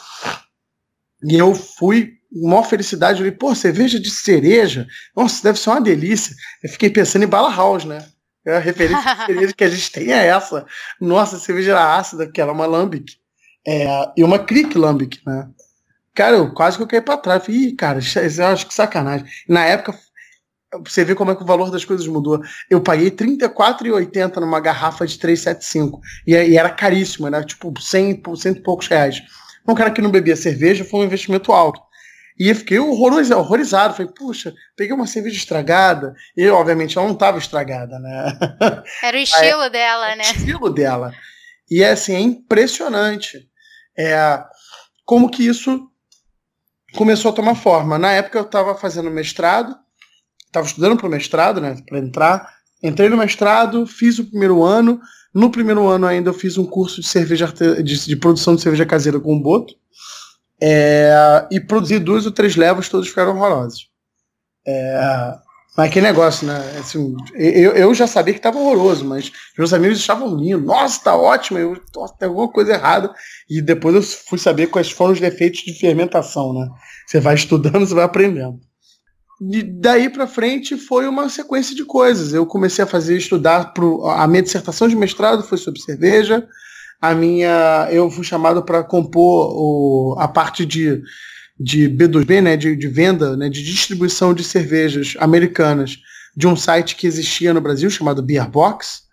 e 1.24 1.36
eu 1.36 1.54
fui 1.56 2.14
uma 2.32 2.64
felicidade, 2.64 3.14
eu 3.14 3.26
falei, 3.26 3.32
pô, 3.32 3.56
cerveja 3.56 4.00
de 4.00 4.10
cereja, 4.10 4.88
nossa, 5.16 5.42
deve 5.42 5.58
ser 5.58 5.70
uma 5.70 5.82
delícia. 5.82 6.36
Eu 6.62 6.70
fiquei 6.70 6.90
pensando 6.90 7.24
em 7.24 7.28
Bala 7.28 7.54
House, 7.54 7.86
né, 7.86 8.06
é 8.46 8.58
a 8.58 8.60
referência 8.60 9.16
de 9.16 9.26
cerveja 9.26 9.54
que 9.54 9.64
a 9.64 9.70
gente 9.70 9.92
tem 9.92 10.12
é 10.12 10.28
essa. 10.28 10.66
Nossa, 11.02 11.38
a 11.38 11.40
cerveja 11.40 11.72
era 11.72 11.98
ácida, 11.98 12.30
que 12.32 12.40
era 12.40 12.52
uma 12.52 12.68
Lambic. 12.68 13.16
É, 13.68 13.88
e 14.16 14.24
uma 14.24 14.38
Crick 14.38 14.78
Lambic, 14.78 15.20
né? 15.26 15.50
Cara, 16.16 16.38
eu 16.38 16.54
quase 16.54 16.78
que 16.78 16.84
eu 16.84 16.88
caí 16.88 17.02
pra 17.02 17.18
trás. 17.18 17.46
Falei, 17.46 17.62
Ih, 17.62 17.76
cara, 17.76 18.00
eu 18.00 18.48
acho 18.48 18.68
que 18.68 18.74
sacanagem. 18.74 19.28
Na 19.50 19.66
época, 19.66 20.00
você 20.84 21.04
vê 21.04 21.14
como 21.14 21.32
é 21.32 21.36
que 21.36 21.44
o 21.44 21.46
valor 21.46 21.70
das 21.70 21.86
coisas 21.86 22.08
mudou. 22.08 22.42
Eu 22.70 22.82
paguei 22.82 23.10
R$34,80 23.10 24.38
numa 24.38 24.60
garrafa 24.60 25.06
de 25.06 25.20
375. 25.20 26.00
E, 26.26 26.34
e 26.34 26.58
era 26.58 26.70
caríssimo, 26.70 27.28
era 27.28 27.44
tipo 27.44 27.74
100, 27.80 28.24
100 28.36 28.52
e 28.52 28.62
poucos 28.62 28.88
reais. 28.88 29.22
Um 29.68 29.76
cara 29.76 29.92
que 29.92 30.02
não 30.02 30.12
bebia 30.12 30.36
cerveja 30.36 30.86
foi 30.86 31.02
um 31.02 31.04
investimento 31.04 31.52
alto. 31.52 31.82
E 32.38 32.50
eu 32.50 32.56
fiquei 32.56 32.80
horrorizado, 32.80 33.40
horrorizado. 33.40 33.94
Falei, 33.94 34.12
puxa, 34.12 34.54
peguei 34.76 34.94
uma 34.94 35.08
cerveja 35.08 35.38
estragada. 35.38 36.14
E, 36.36 36.48
obviamente, 36.50 36.98
ela 36.98 37.08
não 37.08 37.14
estava 37.14 37.38
estragada, 37.38 37.98
né? 38.00 38.38
Era 39.04 39.18
o 39.18 39.20
estilo 39.22 39.64
é, 39.64 39.70
dela, 39.70 40.16
né? 40.16 40.24
O 40.24 40.38
estilo 40.38 40.70
dela. 40.70 41.14
E, 41.70 41.82
é 41.82 41.92
assim, 41.92 42.14
é 42.14 42.20
impressionante 42.20 43.50
é, 43.98 44.44
como 45.06 45.30
que 45.30 45.48
isso 45.48 45.90
começou 46.96 47.32
a 47.32 47.36
tomar 47.36 47.56
forma. 47.56 47.98
Na 47.98 48.12
época, 48.12 48.40
eu 48.40 48.44
estava 48.44 48.76
fazendo 48.76 49.12
mestrado, 49.12 49.76
estava 50.48 50.66
estudando 50.66 50.98
para 50.98 51.08
o 51.08 51.10
mestrado, 51.10 51.62
né? 51.62 51.78
Para 51.88 52.00
entrar. 52.00 52.56
Entrei 52.82 53.10
no 53.10 53.18
mestrado, 53.18 53.86
fiz 53.86 54.20
o 54.20 54.26
primeiro 54.26 54.64
ano. 54.64 55.00
No 55.34 55.52
primeiro 55.52 55.86
ano 55.88 56.08
ainda 56.08 56.30
eu 56.30 56.34
fiz 56.34 56.58
um 56.58 56.66
curso 56.66 57.02
de 57.02 57.08
cerveja 57.08 57.52
de, 57.84 58.06
de 58.06 58.16
produção 58.16 58.56
de 58.56 58.62
cerveja 58.62 58.86
caseira 58.86 59.20
com 59.20 59.36
o 59.36 59.42
Boto. 59.42 59.74
É, 60.62 61.48
e 61.52 61.60
produzi 61.60 62.00
duas 62.00 62.26
ou 62.26 62.32
três 62.32 62.56
levas, 62.56 62.88
todos 62.88 63.10
ficaram 63.10 63.36
horrorosos. 63.36 63.90
É, 64.66 65.36
mas 65.78 65.92
que 65.92 66.00
negócio, 66.00 66.48
né? 66.48 66.58
Assim, 66.80 67.16
eu, 67.34 67.72
eu 67.72 67.94
já 67.94 68.08
sabia 68.08 68.34
que 68.34 68.40
estava 68.40 68.58
horroroso, 68.58 69.04
mas 69.04 69.32
meus 69.58 69.74
amigos 69.74 70.00
estavam 70.00 70.36
lindos. 70.36 70.66
Nossa, 70.66 71.04
tá 71.04 71.18
ótimo. 71.18 71.60
Eu, 71.60 71.78
nossa, 71.94 72.16
tem 72.18 72.30
alguma 72.30 72.48
coisa 72.48 72.74
errada. 72.74 73.14
E 73.50 73.62
depois 73.62 73.96
eu 73.96 74.02
fui 74.02 74.40
saber 74.40 74.68
quais 74.68 74.90
foram 74.90 75.12
os 75.12 75.20
defeitos 75.20 75.62
de 75.62 75.78
fermentação, 75.78 76.54
né? 76.54 76.70
Você 77.06 77.20
vai 77.20 77.36
estudando, 77.36 77.86
você 77.86 77.94
vai 77.94 78.06
aprendendo. 78.06 78.60
E 79.52 79.62
daí 79.62 80.10
para 80.10 80.28
frente 80.28 80.78
foi 80.78 81.10
uma 81.10 81.28
sequência 81.28 81.76
de 81.76 81.84
coisas. 81.84 82.34
Eu 82.34 82.46
comecei 82.46 82.86
a 82.86 82.88
fazer 82.88 83.18
estudar 83.18 83.74
pro, 83.74 84.08
a 84.08 84.26
minha 84.28 84.44
dissertação 84.44 84.88
de 84.88 84.96
mestrado 84.96 85.44
foi 85.44 85.58
sobre 85.58 85.82
cerveja 85.82 86.48
a 87.02 87.14
minha. 87.14 87.90
Eu 87.92 88.10
fui 88.10 88.24
chamado 88.24 88.64
para 88.64 88.82
compor 88.82 89.52
o, 89.52 90.16
a 90.18 90.28
parte 90.28 90.66
de, 90.66 91.02
de 91.60 91.90
B2B, 91.90 92.42
né, 92.42 92.58
de, 92.58 92.76
de 92.76 92.88
venda, 92.88 93.36
né, 93.38 93.50
de 93.50 93.64
distribuição 93.64 94.34
de 94.34 94.44
cervejas 94.44 95.16
americanas 95.20 95.98
de 96.36 96.48
um 96.48 96.56
site 96.56 96.96
que 96.96 97.08
existia 97.08 97.54
no 97.54 97.62
Brasil 97.62 97.90
chamado 97.90 98.22
Beerbox. 98.22 99.04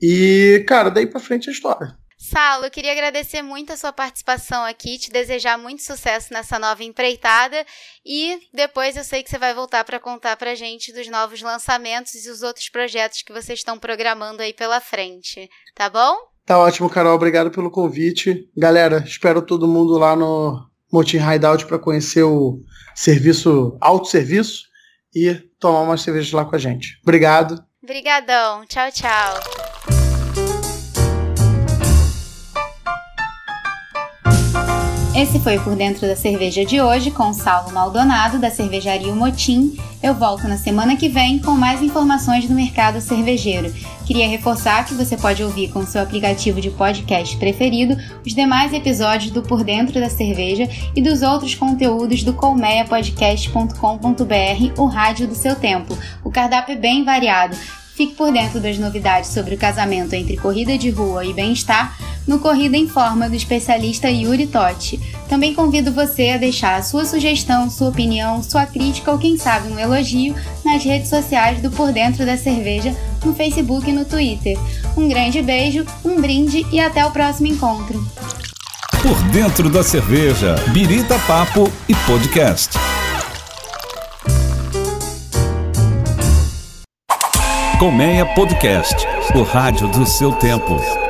E, 0.00 0.64
cara, 0.66 0.90
daí 0.90 1.06
para 1.06 1.20
frente 1.20 1.48
a 1.48 1.52
história. 1.52 1.96
Saulo, 2.18 2.66
eu 2.66 2.70
queria 2.70 2.92
agradecer 2.92 3.42
muito 3.42 3.72
a 3.72 3.76
sua 3.76 3.92
participação 3.92 4.64
aqui, 4.64 4.96
te 4.96 5.10
desejar 5.10 5.58
muito 5.58 5.82
sucesso 5.82 6.32
nessa 6.32 6.56
nova 6.56 6.84
empreitada 6.84 7.66
e 8.06 8.38
depois 8.54 8.96
eu 8.96 9.02
sei 9.02 9.24
que 9.24 9.30
você 9.30 9.38
vai 9.38 9.52
voltar 9.52 9.84
para 9.84 9.98
contar 9.98 10.36
para 10.36 10.54
gente 10.54 10.92
dos 10.92 11.08
novos 11.08 11.42
lançamentos 11.42 12.14
e 12.14 12.30
os 12.30 12.42
outros 12.42 12.68
projetos 12.68 13.22
que 13.22 13.32
vocês 13.32 13.58
estão 13.58 13.76
programando 13.76 14.40
aí 14.40 14.52
pela 14.52 14.80
frente, 14.80 15.50
tá 15.74 15.90
bom? 15.90 16.16
Tá 16.46 16.58
ótimo, 16.58 16.88
Carol. 16.88 17.14
Obrigado 17.16 17.50
pelo 17.50 17.70
convite. 17.70 18.48
Galera, 18.56 19.02
espero 19.04 19.42
todo 19.42 19.66
mundo 19.66 19.98
lá 19.98 20.14
no 20.14 20.64
Motim 20.92 21.18
Hideout 21.18 21.66
para 21.66 21.78
conhecer 21.78 22.22
o 22.22 22.62
serviço, 22.94 23.76
autosserviço 23.80 24.64
e 25.14 25.34
tomar 25.58 25.80
umas 25.80 26.02
cervejas 26.02 26.32
lá 26.32 26.44
com 26.44 26.54
a 26.54 26.58
gente. 26.58 26.98
Obrigado. 27.02 27.64
Obrigadão. 27.82 28.64
Tchau, 28.66 28.90
tchau. 28.92 29.61
Esse 35.22 35.38
foi 35.38 35.56
Por 35.60 35.76
Dentro 35.76 36.08
da 36.08 36.16
Cerveja 36.16 36.64
de 36.64 36.80
hoje 36.80 37.12
com 37.12 37.32
Saulo 37.32 37.72
Maldonado, 37.72 38.40
da 38.40 38.50
cervejaria 38.50 39.14
Motim. 39.14 39.78
Eu 40.02 40.14
volto 40.14 40.48
na 40.48 40.56
semana 40.56 40.96
que 40.96 41.08
vem 41.08 41.38
com 41.38 41.52
mais 41.52 41.80
informações 41.80 42.48
do 42.48 42.54
mercado 42.54 43.00
cervejeiro. 43.00 43.72
Queria 44.04 44.26
reforçar 44.26 44.84
que 44.84 44.94
você 44.94 45.16
pode 45.16 45.44
ouvir 45.44 45.70
com 45.70 45.86
seu 45.86 46.02
aplicativo 46.02 46.60
de 46.60 46.70
podcast 46.70 47.36
preferido 47.36 47.96
os 48.26 48.34
demais 48.34 48.72
episódios 48.72 49.30
do 49.30 49.42
Por 49.42 49.62
Dentro 49.62 50.00
da 50.00 50.10
Cerveja 50.10 50.68
e 50.96 51.00
dos 51.00 51.22
outros 51.22 51.54
conteúdos 51.54 52.24
do 52.24 52.32
colmeiapodcast.com.br, 52.32 54.72
o 54.76 54.86
rádio 54.86 55.28
do 55.28 55.36
seu 55.36 55.54
tempo. 55.54 55.96
O 56.24 56.32
cardápio 56.32 56.72
é 56.72 56.76
bem 56.76 57.04
variado 57.04 57.56
Fique 57.94 58.14
por 58.14 58.32
dentro 58.32 58.58
das 58.58 58.78
novidades 58.78 59.30
sobre 59.30 59.54
o 59.54 59.58
casamento 59.58 60.14
entre 60.14 60.36
corrida 60.36 60.78
de 60.78 60.90
rua 60.90 61.24
e 61.24 61.32
bem-estar 61.32 61.96
no 62.26 62.38
Corrida 62.38 62.76
em 62.76 62.88
Forma 62.88 63.28
do 63.28 63.34
especialista 63.34 64.08
Yuri 64.08 64.46
Totti. 64.46 64.98
Também 65.28 65.54
convido 65.54 65.92
você 65.92 66.30
a 66.30 66.38
deixar 66.38 66.76
a 66.76 66.82
sua 66.82 67.04
sugestão, 67.04 67.68
sua 67.68 67.88
opinião, 67.88 68.42
sua 68.42 68.64
crítica 68.64 69.10
ou 69.10 69.18
quem 69.18 69.36
sabe 69.36 69.68
um 69.68 69.78
elogio 69.78 70.34
nas 70.64 70.82
redes 70.84 71.08
sociais 71.08 71.60
do 71.60 71.70
Por 71.70 71.92
Dentro 71.92 72.24
da 72.24 72.36
Cerveja, 72.36 72.96
no 73.24 73.34
Facebook 73.34 73.88
e 73.88 73.92
no 73.92 74.04
Twitter. 74.04 74.58
Um 74.96 75.08
grande 75.08 75.42
beijo, 75.42 75.84
um 76.04 76.20
brinde 76.20 76.66
e 76.72 76.80
até 76.80 77.04
o 77.04 77.10
próximo 77.10 77.48
encontro. 77.48 78.02
Por 79.02 79.20
Dentro 79.30 79.68
da 79.68 79.82
Cerveja, 79.82 80.54
Birita 80.72 81.18
Papo 81.20 81.70
e 81.88 81.94
Podcast. 82.06 82.91
Colmeia 87.82 88.24
Podcast, 88.24 88.94
o 89.34 89.42
rádio 89.42 89.88
do 89.88 90.06
seu 90.06 90.30
tempo. 90.30 91.01